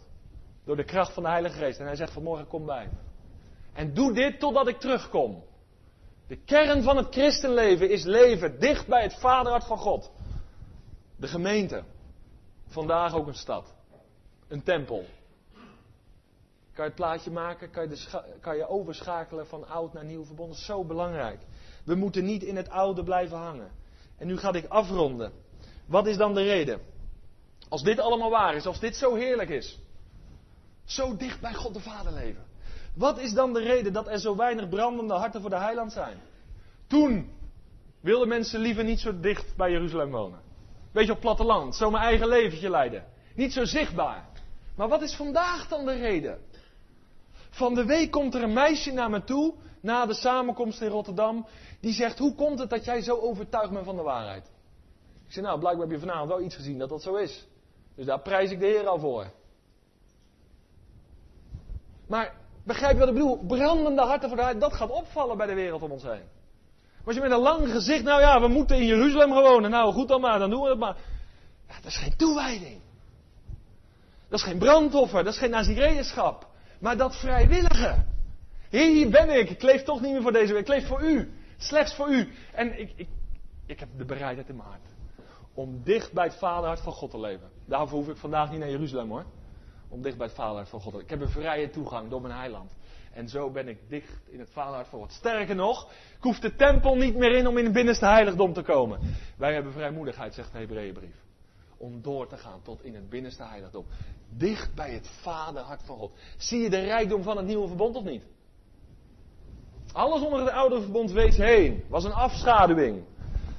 Door 0.65 0.75
de 0.75 0.83
kracht 0.83 1.13
van 1.13 1.23
de 1.23 1.29
Heilige 1.29 1.57
Geest. 1.57 1.79
En 1.79 1.85
hij 1.85 1.95
zegt 1.95 2.13
vanmorgen, 2.13 2.47
kom 2.47 2.65
bij. 2.65 2.89
En 3.73 3.93
doe 3.93 4.13
dit 4.13 4.39
totdat 4.39 4.67
ik 4.67 4.79
terugkom. 4.79 5.43
De 6.27 6.37
kern 6.37 6.83
van 6.83 6.97
het 6.97 7.07
christenleven 7.09 7.89
is 7.89 8.03
leven 8.03 8.59
dicht 8.59 8.87
bij 8.87 9.01
het 9.01 9.19
vaderhart 9.19 9.65
van 9.65 9.77
God. 9.77 10.11
De 11.19 11.27
gemeente. 11.27 11.83
Vandaag 12.67 13.13
ook 13.13 13.27
een 13.27 13.33
stad. 13.33 13.73
Een 14.47 14.63
tempel. 14.63 15.05
Kan 16.73 16.87
je 16.87 16.93
het 16.93 16.95
plaatje 16.95 17.31
maken? 17.31 17.71
Kan 17.71 17.89
je, 17.89 18.07
kan 18.41 18.55
je 18.55 18.67
overschakelen 18.67 19.47
van 19.47 19.67
oud 19.67 19.93
naar 19.93 20.05
nieuw 20.05 20.25
verbond? 20.25 20.49
Dat 20.49 20.59
is 20.59 20.65
zo 20.65 20.83
belangrijk. 20.83 21.39
We 21.85 21.95
moeten 21.95 22.25
niet 22.25 22.43
in 22.43 22.55
het 22.55 22.69
oude 22.69 23.03
blijven 23.03 23.37
hangen. 23.37 23.71
En 24.17 24.27
nu 24.27 24.37
ga 24.37 24.53
ik 24.53 24.65
afronden. 24.67 25.31
Wat 25.85 26.07
is 26.07 26.17
dan 26.17 26.33
de 26.33 26.43
reden? 26.43 26.81
Als 27.69 27.83
dit 27.83 27.99
allemaal 27.99 28.29
waar 28.29 28.55
is, 28.55 28.65
als 28.65 28.79
dit 28.79 28.95
zo 28.95 29.15
heerlijk 29.15 29.49
is. 29.49 29.79
Zo 30.85 31.17
dicht 31.17 31.41
bij 31.41 31.53
God 31.53 31.73
de 31.73 31.79
Vader 31.79 32.13
leven. 32.13 32.45
Wat 32.95 33.17
is 33.17 33.33
dan 33.33 33.53
de 33.53 33.59
reden 33.59 33.93
dat 33.93 34.07
er 34.07 34.19
zo 34.19 34.35
weinig 34.35 34.69
brandende 34.69 35.13
harten 35.13 35.41
voor 35.41 35.49
de 35.49 35.59
heiland 35.59 35.91
zijn? 35.91 36.17
Toen 36.87 37.29
wilden 37.99 38.27
mensen 38.27 38.59
liever 38.59 38.83
niet 38.83 38.99
zo 38.99 39.19
dicht 39.19 39.55
bij 39.55 39.71
Jeruzalem 39.71 40.11
wonen. 40.11 40.48
Beetje 40.91 41.11
op 41.11 41.19
platteland, 41.19 41.75
zo 41.75 41.91
mijn 41.91 42.03
eigen 42.03 42.27
leventje 42.27 42.69
leiden. 42.69 43.05
Niet 43.35 43.53
zo 43.53 43.65
zichtbaar. 43.65 44.27
Maar 44.75 44.87
wat 44.87 45.01
is 45.01 45.15
vandaag 45.15 45.67
dan 45.67 45.85
de 45.85 45.93
reden? 45.93 46.39
Van 47.49 47.73
de 47.73 47.85
week 47.85 48.11
komt 48.11 48.35
er 48.35 48.43
een 48.43 48.53
meisje 48.53 48.91
naar 48.91 49.09
me 49.09 49.23
toe, 49.23 49.53
na 49.81 50.05
de 50.05 50.13
samenkomst 50.13 50.81
in 50.81 50.87
Rotterdam, 50.87 51.47
die 51.79 51.93
zegt, 51.93 52.19
hoe 52.19 52.35
komt 52.35 52.59
het 52.59 52.69
dat 52.69 52.85
jij 52.85 53.01
zo 53.01 53.17
overtuigd 53.17 53.71
bent 53.71 53.85
van 53.85 53.95
de 53.95 54.01
waarheid? 54.01 54.45
Ik 55.25 55.33
zeg, 55.33 55.43
nou, 55.43 55.59
blijkbaar 55.59 55.87
heb 55.87 55.95
je 55.95 56.07
vanavond 56.07 56.29
wel 56.29 56.41
iets 56.41 56.55
gezien 56.55 56.77
dat 56.77 56.89
dat 56.89 57.01
zo 57.01 57.15
is. 57.15 57.47
Dus 57.95 58.05
daar 58.05 58.19
prijs 58.19 58.51
ik 58.51 58.59
de 58.59 58.65
Heer 58.65 58.87
al 58.87 58.99
voor. 58.99 59.31
Maar, 62.07 62.35
begrijp 62.63 62.93
je 62.93 62.99
wat 62.99 63.07
ik 63.07 63.13
bedoel? 63.13 63.37
Brandende 63.37 64.01
harten 64.01 64.27
voor 64.27 64.37
de 64.37 64.43
waarheid, 64.43 64.61
dat 64.61 64.73
gaat 64.73 64.89
opvallen 64.89 65.37
bij 65.37 65.47
de 65.47 65.53
wereld 65.53 65.81
om 65.81 65.91
ons 65.91 66.03
heen. 66.03 66.38
Als 67.05 67.15
je 67.15 67.21
met 67.21 67.31
een 67.31 67.39
lang 67.39 67.71
gezicht, 67.71 68.03
nou 68.03 68.21
ja, 68.21 68.41
we 68.41 68.47
moeten 68.47 68.77
in 68.77 68.85
Jeruzalem 68.85 69.29
wonen. 69.29 69.71
Nou, 69.71 69.93
goed 69.93 70.07
dan 70.07 70.21
maar, 70.21 70.39
dan 70.39 70.49
doen 70.49 70.61
we 70.61 70.69
het 70.69 70.79
maar. 70.79 70.97
Dat 71.67 71.85
is 71.85 71.97
geen 71.97 72.15
toewijding. 72.15 72.81
Dat 74.29 74.39
is 74.39 74.45
geen 74.45 74.57
brandoffer, 74.57 75.23
dat 75.23 75.33
is 75.33 75.39
geen 75.39 75.49
nazireënschap. 75.49 76.47
Maar 76.79 76.97
dat 76.97 77.15
vrijwillige. 77.15 78.05
Hier 78.69 79.09
ben 79.09 79.29
ik. 79.39 79.49
Ik 79.49 79.61
leef 79.61 79.83
toch 79.83 80.01
niet 80.01 80.11
meer 80.11 80.21
voor 80.21 80.31
deze 80.31 80.53
week. 80.53 80.61
Ik 80.61 80.67
leef 80.67 80.87
voor 80.87 81.01
u. 81.01 81.33
Slechts 81.57 81.95
voor 81.95 82.09
u. 82.09 82.33
En 82.53 82.79
ik, 82.79 82.93
ik, 82.95 83.07
ik 83.65 83.79
heb 83.79 83.89
de 83.97 84.05
bereidheid 84.05 84.49
in 84.49 84.55
mijn 84.55 84.67
hart. 84.67 84.89
Om 85.53 85.83
dicht 85.83 86.13
bij 86.13 86.25
het 86.25 86.35
vaderhart 86.35 86.79
van 86.79 86.93
God 86.93 87.11
te 87.11 87.19
leven. 87.19 87.49
Daarvoor 87.65 87.97
hoef 87.97 88.09
ik 88.09 88.17
vandaag 88.17 88.49
niet 88.51 88.59
naar 88.59 88.69
Jeruzalem 88.69 89.09
hoor. 89.09 89.25
Om 89.89 90.01
dicht 90.01 90.17
bij 90.17 90.25
het 90.27 90.35
vaderhart 90.35 90.69
van 90.69 90.81
God 90.81 90.91
te 90.91 90.97
leven. 90.97 91.13
Ik 91.13 91.19
heb 91.19 91.29
een 91.29 91.41
vrije 91.41 91.69
toegang 91.69 92.09
door 92.09 92.21
mijn 92.21 92.33
heiland. 92.33 92.77
En 93.13 93.29
zo 93.29 93.51
ben 93.51 93.67
ik 93.67 93.77
dicht 93.89 94.29
in 94.29 94.39
het 94.39 94.49
vaderhart 94.49 94.87
van 94.87 94.99
God. 94.99 95.11
Sterker 95.11 95.55
nog, 95.55 95.91
ik 95.91 96.23
hoef 96.23 96.39
de 96.39 96.55
tempel 96.55 96.95
niet 96.95 97.15
meer 97.15 97.35
in 97.35 97.47
om 97.47 97.57
in 97.57 97.63
het 97.63 97.73
binnenste 97.73 98.05
heiligdom 98.05 98.53
te 98.53 98.61
komen. 98.61 98.99
Wij 99.37 99.53
hebben 99.53 99.73
vrijmoedigheid, 99.73 100.33
zegt 100.33 100.51
de 100.51 100.57
Hebreeënbrief. 100.57 101.15
Om 101.77 102.01
door 102.01 102.27
te 102.27 102.37
gaan 102.37 102.61
tot 102.61 102.83
in 102.83 102.95
het 102.95 103.09
binnenste 103.09 103.43
heiligdom. 103.43 103.85
Dicht 104.29 104.75
bij 104.75 104.91
het 104.91 105.07
vaderhart 105.21 105.83
van 105.83 105.97
God. 105.97 106.11
Zie 106.37 106.59
je 106.59 106.69
de 106.69 106.79
rijkdom 106.79 107.23
van 107.23 107.37
het 107.37 107.45
nieuwe 107.45 107.67
verbond 107.67 107.95
of 107.95 108.03
niet? 108.03 108.23
Alles 109.91 110.21
onder 110.21 110.39
het 110.39 110.49
oude 110.49 110.81
verbond 110.81 111.11
wees 111.11 111.37
heen. 111.37 111.83
Was 111.89 112.03
een 112.03 112.13
afschaduwing. 112.13 113.03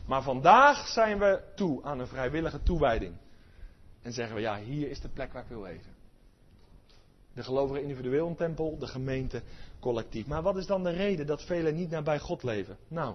Maar 0.07 0.23
vandaag 0.23 0.87
zijn 0.87 1.19
we 1.19 1.43
toe 1.55 1.83
aan 1.83 2.01
een 2.01 2.07
vrijwillige 2.07 2.63
toewijding. 2.63 3.15
En 4.03 4.13
zeggen 4.13 4.35
we, 4.35 4.41
ja, 4.41 4.59
hier 4.59 4.91
is 4.91 5.01
de 5.01 5.09
plek 5.09 5.33
waar 5.33 5.43
ik 5.43 5.49
wil 5.49 5.63
wezen. 5.63 6.00
De 7.35 7.43
gelovigen 7.43 7.83
individueel 7.83 8.29
een 8.29 8.37
tempel, 8.37 8.79
de 8.79 8.87
gemeente 8.87 9.43
collectief. 9.81 10.27
Maar 10.27 10.43
wat 10.43 10.57
is 10.57 10.67
dan 10.67 10.83
de 10.83 10.91
reden 10.91 11.27
dat 11.27 11.43
velen 11.43 11.75
niet 11.75 11.91
naar 11.91 12.03
bij 12.03 12.19
God 12.19 12.43
leven? 12.43 12.77
Nou, 12.89 13.15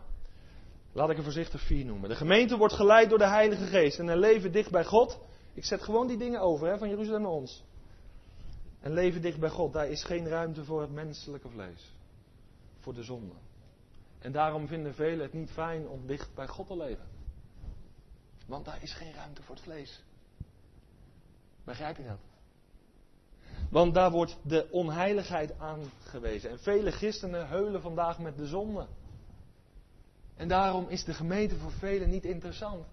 laat 0.92 1.10
ik 1.10 1.18
er 1.18 1.24
voorzichtig 1.24 1.62
vier 1.62 1.86
noemen. 1.86 2.10
De 2.10 2.16
gemeente 2.16 2.58
wordt 2.58 2.74
geleid 2.74 3.10
door 3.10 3.18
de 3.18 3.28
Heilige 3.28 3.66
Geest 3.66 4.00
en 4.00 4.08
een 4.08 4.20
leven 4.20 4.52
dicht 4.52 4.72
bij 4.72 4.86
God. 4.86 5.20
Ik 5.54 5.66
zet 5.66 5.84
gewoon 5.84 6.08
die 6.08 6.18
dingen 6.18 6.42
over, 6.42 6.68
hè, 6.68 6.78
van 6.78 6.90
Jeruzalem 6.90 7.22
naar 7.22 7.32
ons. 7.32 7.64
Een 8.82 8.94
leven 8.94 9.22
dicht 9.22 9.40
bij 9.40 9.50
God, 9.50 9.74
daar 9.74 9.90
is 9.90 10.04
geen 10.04 10.28
ruimte 10.28 10.66
voor 10.66 10.82
het 10.82 10.92
menselijke 10.92 11.50
vlees. 11.50 11.94
Voor 12.80 12.94
de 12.94 13.04
zonde. 13.04 13.36
En 14.20 14.32
daarom 14.32 14.68
vinden 14.68 14.94
velen 14.94 15.20
het 15.20 15.34
niet 15.34 15.52
fijn 15.52 15.88
om 15.88 16.08
dicht 16.08 16.34
bij 16.36 16.48
God 16.48 16.68
te 16.68 16.78
leven. 16.78 17.06
Want 18.48 18.66
daar 18.66 18.84
is 18.84 18.94
geen 18.94 19.14
ruimte 19.14 19.44
voor 19.44 19.56
het 19.56 19.64
vlees. 19.64 20.04
Begrijp 21.64 21.98
je 21.98 22.04
dat? 22.04 22.20
Want 23.70 23.94
daar 23.94 24.12
wordt 24.12 24.38
de 24.42 24.68
onheiligheid 24.72 25.54
aangewezen. 25.60 26.50
En 26.50 26.60
vele 26.60 26.92
christenen 26.92 27.48
heulen 27.48 27.82
vandaag 27.82 28.20
met 28.20 28.38
de 28.38 28.46
zonde. 28.46 28.88
En 30.36 30.48
daarom 30.48 30.86
is 30.90 31.04
de 31.04 31.14
gemeente 31.14 31.56
voor 31.56 31.72
velen 31.72 32.10
niet 32.10 32.26
interessant. 32.26 32.86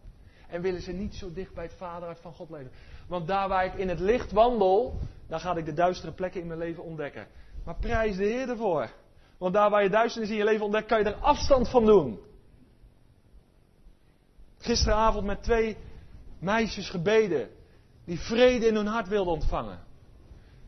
En 0.49 0.63
willen 0.63 0.83
ze 0.83 0.93
niet 0.93 1.15
zo 1.15 1.33
dicht 1.33 1.55
bij 1.55 1.65
het 1.65 1.75
vaderhart 1.77 2.21
van 2.21 2.33
God 2.33 2.51
leven. 2.51 2.71
Want 3.07 3.27
daar 3.27 3.49
waar 3.49 3.65
ik 3.65 3.75
in 3.75 3.89
het 3.89 4.01
licht 4.01 4.33
wandel, 4.33 4.99
dan 5.27 5.41
ga 5.41 5.57
ik 5.57 5.65
de 5.65 5.73
duistere 5.73 6.13
plekken 6.13 6.41
in 6.41 6.47
mijn 6.47 6.59
leven 6.59 6.83
ontdekken. 6.83 7.27
Maar 7.65 7.77
prijs 7.77 8.17
de 8.17 8.25
Heer 8.25 8.49
ervoor. 8.49 8.91
Want 9.39 9.55
daar 9.55 9.71
waar 9.71 9.83
je 9.83 9.91
duisternis 9.91 10.31
in 10.31 10.37
je 10.37 10.45
leven 10.45 10.65
ontdekt, 10.65 10.87
kan 10.87 10.99
je 10.99 11.05
er 11.05 11.15
afstand 11.15 11.69
van 11.69 11.85
doen. 11.85 12.21
Gisteravond 14.59 15.27
met 15.27 15.43
twee 15.43 15.77
meisjes 16.39 16.91
gebeden. 16.91 17.49
Die 18.05 18.21
vrede 18.21 18.67
in 18.67 18.75
hun 18.75 18.87
hart 18.87 19.09
wilden 19.09 19.33
ontvangen. 19.33 19.79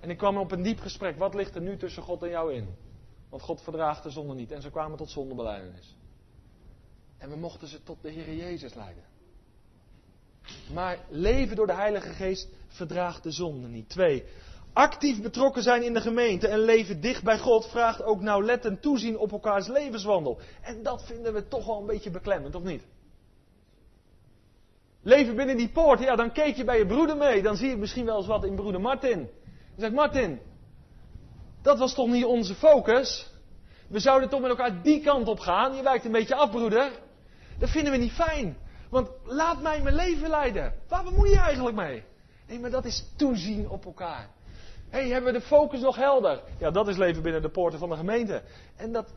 En 0.05 0.11
ik 0.11 0.19
kwam 0.19 0.37
op 0.37 0.53
een 0.53 0.63
diep 0.63 0.81
gesprek. 0.81 1.19
Wat 1.19 1.35
ligt 1.35 1.55
er 1.55 1.61
nu 1.61 1.77
tussen 1.77 2.03
God 2.03 2.23
en 2.23 2.29
jou 2.29 2.55
in? 2.55 2.69
Want 3.31 3.43
God 3.43 3.61
verdraagt 3.61 4.03
de 4.03 4.11
zonde 4.11 4.35
niet. 4.35 4.51
En 4.51 4.63
ze 4.63 4.71
kwamen 4.71 4.97
tot 4.97 5.11
zondebeleidenis. 5.11 5.97
En 7.19 7.31
we 7.31 7.37
mochten 7.37 7.69
ze 7.69 7.83
tot 7.83 8.03
de 8.03 8.11
Heer 8.11 8.35
Jezus 8.35 8.75
leiden. 8.75 9.03
Maar 10.73 10.99
leven 11.09 11.57
door 11.57 11.67
de 11.67 11.75
Heilige 11.75 12.09
Geest 12.09 12.49
verdraagt 12.67 13.23
de 13.23 13.31
zonde 13.31 13.69
niet. 13.69 13.89
Twee, 13.89 14.25
actief 14.73 15.23
betrokken 15.23 15.63
zijn 15.63 15.83
in 15.83 15.95
de 15.95 16.01
gemeente 16.01 16.49
en 16.49 16.59
leven 16.59 17.01
dicht 17.01 17.23
bij 17.23 17.39
God 17.39 17.67
vraagt 17.67 18.03
ook 18.03 18.21
nauwlettend 18.21 18.83
toezien 18.83 19.19
op 19.19 19.33
elkaars 19.33 19.67
levenswandel. 19.67 20.39
En 20.63 20.83
dat 20.83 21.07
vinden 21.07 21.33
we 21.33 21.49
toch 21.49 21.67
wel 21.67 21.81
een 21.81 21.87
beetje 21.87 22.11
beklemmend, 22.11 22.55
of 22.55 22.63
niet? 22.63 22.83
Leven 25.03 25.37
binnen 25.37 25.57
die 25.57 25.73
poort, 25.73 26.01
ja, 26.01 26.17
dan 26.17 26.33
keek 26.33 26.57
je 26.57 26.65
bij 26.65 26.79
je 26.79 26.87
broeder 26.87 27.17
mee. 27.17 27.43
Dan 27.43 27.57
zie 27.57 27.69
je 27.69 27.77
misschien 27.77 28.05
wel 28.05 28.17
eens 28.17 28.27
wat 28.27 28.45
in 28.45 28.55
broeder 28.55 28.81
Martin. 28.81 29.29
Dan 29.75 29.85
zegt 29.85 29.93
Martin, 29.93 30.41
dat 31.63 31.79
was 31.79 31.95
toch 31.95 32.09
niet 32.09 32.25
onze 32.25 32.55
focus? 32.55 33.33
We 33.89 33.99
zouden 33.99 34.29
toch 34.29 34.41
met 34.41 34.51
elkaar 34.51 34.83
die 34.83 35.01
kant 35.01 35.29
op 35.29 35.39
gaan. 35.39 35.75
Je 35.75 35.83
wijkt 35.83 36.05
een 36.05 36.13
beetje 36.13 36.35
af, 36.35 36.51
broeder. 36.51 36.91
Dat 37.59 37.71
vinden 37.71 37.93
we 37.93 37.99
niet 37.99 38.13
fijn. 38.13 38.57
Want 38.91 39.09
laat 39.25 39.63
mij 39.63 39.83
mijn 39.83 39.95
leven 39.95 40.29
leiden. 40.29 40.75
Waar 40.89 41.05
bemoei 41.05 41.31
je 41.31 41.39
eigenlijk 41.39 41.77
mee? 41.77 42.05
Nee, 42.47 42.61
maar 42.61 42.71
dat 42.71 42.85
is 42.85 43.05
toezien 43.17 43.69
op 43.69 43.85
elkaar. 43.85 44.29
Hé, 44.89 45.01
hey, 45.01 45.09
hebben 45.09 45.33
we 45.33 45.39
de 45.39 45.45
focus 45.45 45.81
nog 45.81 45.97
helder? 45.97 46.41
Ja, 46.59 46.71
dat 46.71 46.89
is 46.89 46.97
leven 46.97 47.23
binnen 47.23 47.43
de 47.43 47.49
poorten 47.49 47.79
van 47.79 47.89
de 47.89 47.97
gemeente. 47.97 48.43
En 48.77 48.93
dat, 48.93 49.13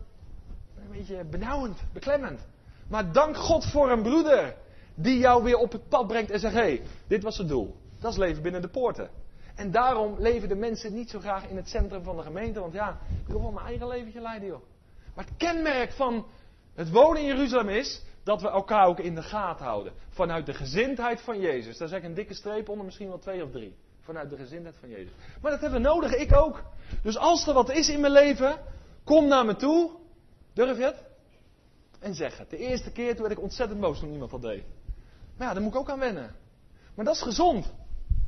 een 0.75 0.91
beetje 0.91 1.23
benauwend, 1.23 1.79
beklemmend. 1.93 2.47
Maar 2.87 3.11
dank 3.11 3.37
God 3.37 3.65
voor 3.65 3.91
een 3.91 4.01
broeder 4.01 4.55
die 4.95 5.17
jou 5.17 5.43
weer 5.43 5.57
op 5.57 5.71
het 5.71 5.89
pad 5.89 6.07
brengt 6.07 6.31
en 6.31 6.39
zegt: 6.39 6.53
hé, 6.53 6.59
hey, 6.59 6.81
dit 7.07 7.23
was 7.23 7.37
het 7.37 7.47
doel. 7.47 7.75
Dat 7.99 8.11
is 8.11 8.17
leven 8.17 8.43
binnen 8.43 8.61
de 8.61 8.67
poorten. 8.67 9.09
En 9.57 9.71
daarom 9.71 10.15
leven 10.19 10.49
de 10.49 10.55
mensen 10.55 10.93
niet 10.93 11.09
zo 11.09 11.19
graag 11.19 11.47
in 11.47 11.55
het 11.55 11.69
centrum 11.69 12.03
van 12.03 12.17
de 12.17 12.23
gemeente, 12.23 12.59
want 12.59 12.73
ja, 12.73 12.99
ik 13.21 13.27
wil 13.27 13.41
wel 13.41 13.51
mijn 13.51 13.65
eigen 13.65 13.87
leventje 13.87 14.21
leiden, 14.21 14.47
joh. 14.47 14.61
Maar 15.15 15.25
het 15.25 15.37
kenmerk 15.37 15.91
van 15.91 16.25
het 16.73 16.91
wonen 16.91 17.21
in 17.21 17.27
Jeruzalem 17.27 17.69
is 17.69 18.03
dat 18.23 18.41
we 18.41 18.49
elkaar 18.49 18.87
ook 18.87 18.99
in 18.99 19.15
de 19.15 19.23
gaten 19.23 19.65
houden. 19.65 19.93
Vanuit 20.09 20.45
de 20.45 20.53
gezindheid 20.53 21.21
van 21.21 21.39
Jezus. 21.39 21.77
Daar 21.77 21.87
zeg 21.87 21.99
ik 21.99 22.05
een 22.05 22.13
dikke 22.13 22.33
streep 22.33 22.69
onder, 22.69 22.85
misschien 22.85 23.07
wel 23.07 23.19
twee 23.19 23.43
of 23.43 23.51
drie. 23.51 23.75
Vanuit 24.01 24.29
de 24.29 24.37
gezindheid 24.37 24.75
van 24.79 24.89
Jezus. 24.89 25.11
Maar 25.41 25.51
dat 25.51 25.61
hebben 25.61 25.81
we 25.81 25.87
nodig, 25.87 26.15
ik 26.15 26.35
ook. 26.35 26.63
Dus 27.03 27.17
als 27.17 27.47
er 27.47 27.53
wat 27.53 27.71
is 27.71 27.89
in 27.89 27.99
mijn 27.99 28.13
leven, 28.13 28.59
kom 29.03 29.27
naar 29.27 29.45
me 29.45 29.55
toe. 29.55 29.91
Durf 30.53 30.77
je 30.77 30.83
het? 30.83 31.03
En 31.99 32.15
zeg 32.15 32.37
het. 32.37 32.49
De 32.49 32.57
eerste 32.57 32.91
keer 32.91 33.13
toen 33.13 33.25
werd 33.25 33.37
ik 33.37 33.43
ontzettend 33.43 33.79
boos 33.79 33.99
toen 33.99 34.11
iemand 34.11 34.31
dat 34.31 34.41
deed. 34.41 34.63
Maar 35.37 35.47
ja, 35.47 35.53
daar 35.53 35.63
moet 35.63 35.73
ik 35.73 35.79
ook 35.79 35.89
aan 35.89 35.99
wennen. 35.99 36.35
Maar 36.95 37.05
dat 37.05 37.15
is 37.15 37.21
gezond. 37.21 37.73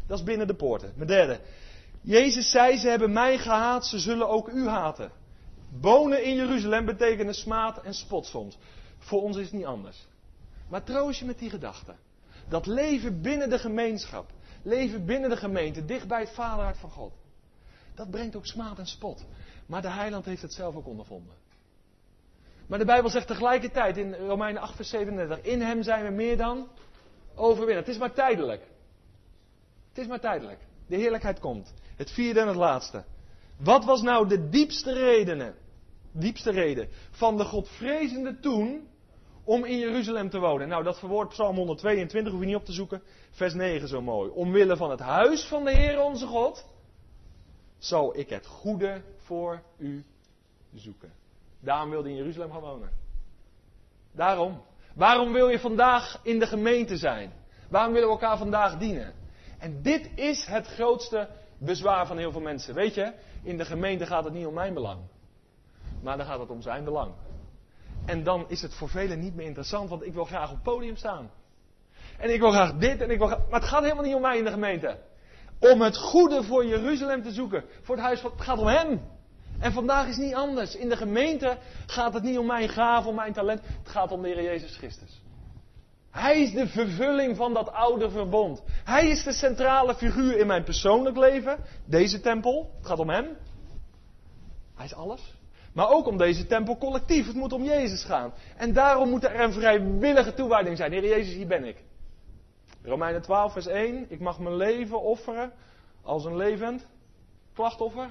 Dat 0.09 0.19
is 0.19 0.23
binnen 0.23 0.47
de 0.47 0.53
poorten. 0.53 0.93
Mijn 0.95 1.07
derde. 1.07 1.39
Jezus 2.01 2.51
zei, 2.51 2.77
ze 2.77 2.89
hebben 2.89 3.13
mij 3.13 3.37
gehaat, 3.37 3.85
ze 3.85 3.99
zullen 3.99 4.29
ook 4.29 4.47
u 4.47 4.67
haten. 4.67 5.11
Wonen 5.81 6.23
in 6.23 6.35
Jeruzalem 6.35 6.85
betekent 6.85 7.35
smaad 7.35 7.83
en 7.83 7.93
spot 7.93 8.25
soms. 8.25 8.57
Voor 8.97 9.21
ons 9.21 9.37
is 9.37 9.43
het 9.43 9.53
niet 9.53 9.65
anders. 9.65 10.07
Maar 10.69 10.83
troost 10.83 11.19
je 11.19 11.25
met 11.25 11.39
die 11.39 11.49
gedachte. 11.49 11.95
Dat 12.47 12.65
leven 12.65 13.21
binnen 13.21 13.49
de 13.49 13.59
gemeenschap, 13.59 14.29
leven 14.63 15.05
binnen 15.05 15.29
de 15.29 15.37
gemeente, 15.37 15.85
dicht 15.85 16.07
bij 16.07 16.19
het 16.19 16.31
vaderhart 16.33 16.77
van 16.77 16.89
God. 16.89 17.13
Dat 17.95 18.09
brengt 18.09 18.35
ook 18.35 18.45
smaad 18.45 18.79
en 18.79 18.87
spot. 18.87 19.25
Maar 19.65 19.81
de 19.81 19.89
heiland 19.89 20.25
heeft 20.25 20.41
het 20.41 20.53
zelf 20.53 20.75
ook 20.75 20.87
ondervonden. 20.87 21.35
Maar 22.67 22.79
de 22.79 22.85
Bijbel 22.85 23.09
zegt 23.09 23.27
tegelijkertijd 23.27 23.97
in 23.97 24.13
Romeinen 24.13 24.61
8, 24.61 24.75
vers 24.75 24.89
37: 24.89 25.41
In 25.41 25.61
hem 25.61 25.83
zijn 25.83 26.03
we 26.03 26.11
meer 26.11 26.37
dan 26.37 26.67
overwinnen. 27.35 27.83
Het 27.83 27.87
is 27.87 27.97
maar 27.97 28.13
tijdelijk. 28.13 28.61
Is 29.99 30.07
maar 30.07 30.19
tijdelijk. 30.19 30.59
De 30.87 30.95
heerlijkheid 30.95 31.39
komt. 31.39 31.73
Het 31.95 32.11
vierde 32.11 32.39
en 32.39 32.47
het 32.47 32.55
laatste. 32.55 33.03
Wat 33.57 33.85
was 33.85 34.01
nou 34.01 34.27
de 34.27 34.49
diepste 34.49 34.93
redenen, 34.93 35.55
diepste 36.11 36.51
reden 36.51 36.89
van 37.11 37.37
de 37.37 37.43
Godvrezende 37.43 38.39
toen 38.39 38.87
om 39.43 39.65
in 39.65 39.77
Jeruzalem 39.77 40.29
te 40.29 40.39
wonen? 40.39 40.67
Nou, 40.67 40.83
dat 40.83 40.99
verwoordt 40.99 41.29
Psalm 41.29 41.55
122, 41.55 42.31
hoef 42.31 42.41
je 42.41 42.47
niet 42.47 42.55
op 42.55 42.65
te 42.65 42.71
zoeken. 42.71 43.01
Vers 43.31 43.53
9 43.53 43.87
zo 43.87 44.01
mooi. 44.01 44.29
Omwille 44.29 44.77
van 44.77 44.89
het 44.89 44.99
huis 44.99 45.45
van 45.45 45.63
de 45.63 45.71
Heer 45.71 46.01
onze 46.01 46.27
God 46.27 46.65
zal 47.77 48.17
ik 48.17 48.29
het 48.29 48.45
goede 48.45 49.01
voor 49.17 49.61
u 49.77 50.05
zoeken. 50.73 51.11
Daarom 51.59 51.89
wilde 51.89 52.07
hij 52.07 52.17
in 52.17 52.23
Jeruzalem 52.23 52.51
gaan 52.51 52.61
wonen. 52.61 52.91
Daarom. 54.11 54.61
Waarom 54.95 55.33
wil 55.33 55.49
je 55.49 55.59
vandaag 55.59 56.19
in 56.23 56.39
de 56.39 56.47
gemeente 56.47 56.97
zijn? 56.97 57.33
Waarom 57.69 57.93
willen 57.93 58.07
we 58.07 58.13
elkaar 58.13 58.37
vandaag 58.37 58.77
dienen? 58.77 59.18
En 59.59 59.81
dit 59.81 60.09
is 60.15 60.45
het 60.45 60.67
grootste 60.67 61.27
bezwaar 61.57 62.07
van 62.07 62.17
heel 62.17 62.31
veel 62.31 62.41
mensen. 62.41 62.73
Weet 62.73 62.93
je, 62.93 63.13
in 63.43 63.57
de 63.57 63.65
gemeente 63.65 64.05
gaat 64.05 64.23
het 64.23 64.33
niet 64.33 64.45
om 64.45 64.53
mijn 64.53 64.73
belang. 64.73 64.99
Maar 66.01 66.17
dan 66.17 66.25
gaat 66.25 66.39
het 66.39 66.49
om 66.49 66.61
zijn 66.61 66.83
belang. 66.83 67.11
En 68.05 68.23
dan 68.23 68.45
is 68.47 68.61
het 68.61 68.73
voor 68.73 68.89
velen 68.89 69.19
niet 69.19 69.35
meer 69.35 69.45
interessant, 69.45 69.89
want 69.89 70.05
ik 70.05 70.13
wil 70.13 70.25
graag 70.25 70.49
op 70.49 70.55
het 70.55 70.63
podium 70.63 70.95
staan. 70.95 71.31
En 72.17 72.33
ik 72.33 72.39
wil 72.39 72.51
graag 72.51 72.73
dit 72.73 73.01
en 73.01 73.09
ik 73.09 73.17
wil 73.17 73.27
graag... 73.27 73.47
Maar 73.49 73.59
het 73.59 73.69
gaat 73.69 73.83
helemaal 73.83 74.03
niet 74.03 74.15
om 74.15 74.21
mij 74.21 74.37
in 74.37 74.43
de 74.43 74.51
gemeente. 74.51 74.97
Om 75.59 75.81
het 75.81 75.97
goede 75.97 76.43
voor 76.43 76.65
Jeruzalem 76.65 77.23
te 77.23 77.31
zoeken. 77.31 77.63
Voor 77.81 77.95
het 77.95 78.03
huis 78.03 78.19
van... 78.19 78.31
Het 78.31 78.41
gaat 78.41 78.57
om 78.57 78.67
hem. 78.67 79.01
En 79.59 79.71
vandaag 79.71 80.07
is 80.07 80.17
niet 80.17 80.33
anders. 80.33 80.75
In 80.75 80.89
de 80.89 80.97
gemeente 80.97 81.57
gaat 81.85 82.13
het 82.13 82.23
niet 82.23 82.37
om 82.37 82.45
mijn 82.45 82.69
gave, 82.69 83.07
om 83.07 83.15
mijn 83.15 83.33
talent. 83.33 83.61
Het 83.63 83.89
gaat 83.89 84.11
om 84.11 84.21
de 84.21 84.27
Heer 84.27 84.43
Jezus 84.43 84.77
Christus. 84.77 85.21
Hij 86.11 86.41
is 86.41 86.51
de 86.51 86.67
vervulling 86.67 87.35
van 87.35 87.53
dat 87.53 87.71
oude 87.71 88.09
verbond. 88.09 88.63
Hij 88.83 89.07
is 89.07 89.23
de 89.23 89.33
centrale 89.33 89.95
figuur 89.95 90.37
in 90.37 90.47
mijn 90.47 90.63
persoonlijk 90.63 91.17
leven. 91.17 91.57
Deze 91.85 92.19
tempel. 92.19 92.71
Het 92.77 92.87
gaat 92.87 92.99
om 92.99 93.09
hem. 93.09 93.37
Hij 94.75 94.85
is 94.85 94.93
alles. 94.93 95.33
Maar 95.73 95.89
ook 95.89 96.07
om 96.07 96.17
deze 96.17 96.45
tempel 96.45 96.77
collectief. 96.77 97.27
Het 97.27 97.35
moet 97.35 97.53
om 97.53 97.63
Jezus 97.63 98.03
gaan. 98.03 98.33
En 98.57 98.73
daarom 98.73 99.09
moet 99.09 99.23
er 99.23 99.39
een 99.39 99.53
vrijwillige 99.53 100.33
toewijding 100.33 100.77
zijn. 100.77 100.91
Heer 100.91 101.07
Jezus, 101.07 101.33
hier 101.33 101.47
ben 101.47 101.63
ik. 101.63 101.83
Romeinen 102.83 103.21
12, 103.21 103.53
vers 103.53 103.67
1. 103.67 104.05
Ik 104.09 104.19
mag 104.19 104.39
mijn 104.39 104.55
leven 104.55 105.01
offeren 105.01 105.51
als 106.01 106.25
een 106.25 106.35
levend 106.35 106.85
klachtoffer. 107.53 108.09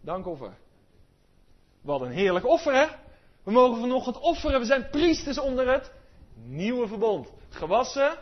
Dankoffer. 0.00 0.52
Wat 1.80 2.00
een 2.00 2.10
heerlijk 2.10 2.46
offer, 2.46 2.74
hè? 2.74 2.86
We 3.42 3.50
mogen 3.50 3.80
vanochtend 3.80 4.18
offeren. 4.18 4.60
We 4.60 4.66
zijn 4.66 4.88
priesters 4.90 5.38
onder 5.38 5.72
het 5.72 5.92
nieuwe 6.42 6.86
verbond. 6.86 7.32
Gewassen 7.48 8.18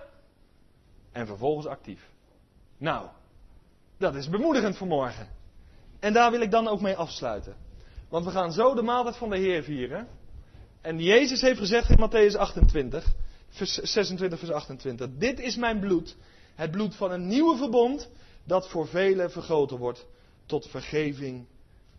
en 1.12 1.26
vervolgens 1.26 1.66
actief. 1.66 2.10
Nou, 2.78 3.08
dat 3.98 4.14
is 4.14 4.28
bemoedigend 4.28 4.76
voor 4.76 4.86
morgen. 4.86 5.28
En 6.00 6.12
daar 6.12 6.30
wil 6.30 6.40
ik 6.40 6.50
dan 6.50 6.68
ook 6.68 6.80
mee 6.80 6.96
afsluiten. 6.96 7.56
Want 8.08 8.24
we 8.24 8.30
gaan 8.30 8.52
zo 8.52 8.74
de 8.74 8.82
maaltijd 8.82 9.16
van 9.16 9.30
de 9.30 9.38
Heer 9.38 9.62
vieren. 9.62 10.08
En 10.80 10.98
Jezus 10.98 11.40
heeft 11.40 11.58
gezegd 11.58 11.90
in 11.90 12.08
Matthäus 12.08 12.36
28, 12.36 13.14
vers 13.48 13.74
26, 13.74 14.38
vers 14.38 14.50
28. 14.50 15.08
Dit 15.18 15.40
is 15.40 15.56
mijn 15.56 15.80
bloed, 15.80 16.16
het 16.54 16.70
bloed 16.70 16.94
van 16.94 17.10
een 17.10 17.26
nieuwe 17.26 17.56
verbond, 17.56 18.10
dat 18.44 18.68
voor 18.68 18.88
velen 18.88 19.30
vergoten 19.30 19.78
wordt 19.78 20.06
tot 20.46 20.66
vergeving 20.66 21.46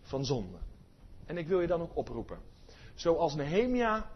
van 0.01 0.25
zonde. 0.25 0.57
En 1.25 1.37
ik 1.37 1.47
wil 1.47 1.61
je 1.61 1.67
dan 1.67 1.81
ook 1.81 1.97
oproepen. 1.97 2.39
Zoals 2.95 3.35
Nehemia 3.35 4.11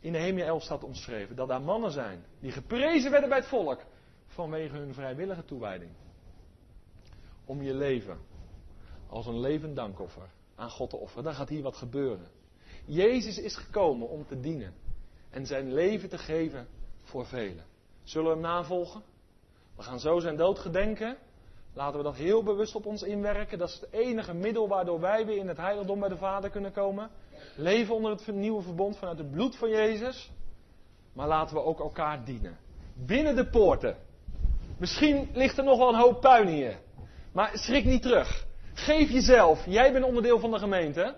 in 0.00 0.12
Nehemia 0.12 0.44
11 0.44 0.62
staat 0.62 0.84
omschreven. 0.84 1.36
Dat 1.36 1.48
daar 1.48 1.62
mannen 1.62 1.90
zijn 1.90 2.24
die 2.40 2.52
geprezen 2.52 3.10
werden 3.10 3.28
bij 3.28 3.38
het 3.38 3.48
volk 3.48 3.80
vanwege 4.26 4.76
hun 4.76 4.94
vrijwillige 4.94 5.44
toewijding. 5.44 5.90
Om 7.44 7.62
je 7.62 7.74
leven 7.74 8.18
als 9.08 9.26
een 9.26 9.40
levend 9.40 9.76
dankoffer 9.76 10.30
aan 10.54 10.70
God 10.70 10.90
te 10.90 10.96
offeren. 10.96 11.24
Dan 11.24 11.34
gaat 11.34 11.48
hier 11.48 11.62
wat 11.62 11.76
gebeuren. 11.76 12.28
Jezus 12.84 13.38
is 13.38 13.56
gekomen 13.56 14.08
om 14.08 14.26
te 14.26 14.40
dienen 14.40 14.74
en 15.30 15.46
zijn 15.46 15.72
leven 15.72 16.08
te 16.08 16.18
geven 16.18 16.66
voor 17.02 17.26
velen. 17.26 17.64
Zullen 18.02 18.26
we 18.26 18.32
hem 18.32 18.42
navolgen? 18.42 19.02
We 19.76 19.82
gaan 19.82 20.00
zo 20.00 20.18
zijn 20.18 20.36
dood 20.36 20.58
gedenken. 20.58 21.16
Laten 21.72 21.98
we 21.98 22.04
dat 22.04 22.16
heel 22.16 22.42
bewust 22.42 22.74
op 22.74 22.86
ons 22.86 23.02
inwerken. 23.02 23.58
Dat 23.58 23.68
is 23.68 23.80
het 23.80 23.92
enige 23.92 24.34
middel 24.34 24.68
waardoor 24.68 25.00
wij 25.00 25.26
weer 25.26 25.36
in 25.36 25.48
het 25.48 25.56
heiligdom 25.56 26.00
bij 26.00 26.08
de 26.08 26.16
Vader 26.16 26.50
kunnen 26.50 26.72
komen. 26.72 27.10
Leven 27.56 27.94
onder 27.94 28.10
het 28.10 28.26
nieuwe 28.26 28.62
verbond 28.62 28.98
vanuit 28.98 29.18
het 29.18 29.30
bloed 29.30 29.56
van 29.56 29.68
Jezus. 29.68 30.30
Maar 31.12 31.26
laten 31.26 31.56
we 31.56 31.62
ook 31.62 31.80
elkaar 31.80 32.24
dienen. 32.24 32.58
Binnen 32.94 33.36
de 33.36 33.46
poorten. 33.46 33.96
Misschien 34.78 35.28
ligt 35.32 35.58
er 35.58 35.64
nog 35.64 35.78
wel 35.78 35.88
een 35.88 36.00
hoop 36.00 36.20
puin 36.20 36.48
hier. 36.48 36.78
Maar 37.32 37.50
schrik 37.54 37.84
niet 37.84 38.02
terug. 38.02 38.46
Geef 38.72 39.10
jezelf. 39.10 39.66
Jij 39.66 39.92
bent 39.92 40.04
onderdeel 40.04 40.38
van 40.38 40.50
de 40.50 40.58
gemeente. 40.58 41.16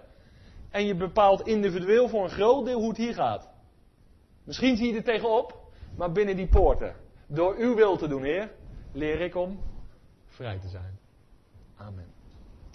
En 0.70 0.86
je 0.86 0.94
bepaalt 0.94 1.46
individueel 1.46 2.08
voor 2.08 2.22
een 2.22 2.30
groot 2.30 2.64
deel 2.64 2.78
hoe 2.78 2.88
het 2.88 2.96
hier 2.96 3.14
gaat. 3.14 3.48
Misschien 4.44 4.76
zie 4.76 4.86
je 4.92 4.96
er 4.96 5.04
tegenop, 5.04 5.72
maar 5.96 6.12
binnen 6.12 6.36
die 6.36 6.48
poorten. 6.48 6.94
Door 7.26 7.56
uw 7.56 7.74
wil 7.74 7.96
te 7.96 8.08
doen, 8.08 8.22
Heer, 8.22 8.50
leer 8.92 9.20
ik 9.20 9.34
om 9.34 9.60
vrij 10.26 10.58
te 10.58 10.68
zijn. 10.68 10.98
Amen. 11.76 12.11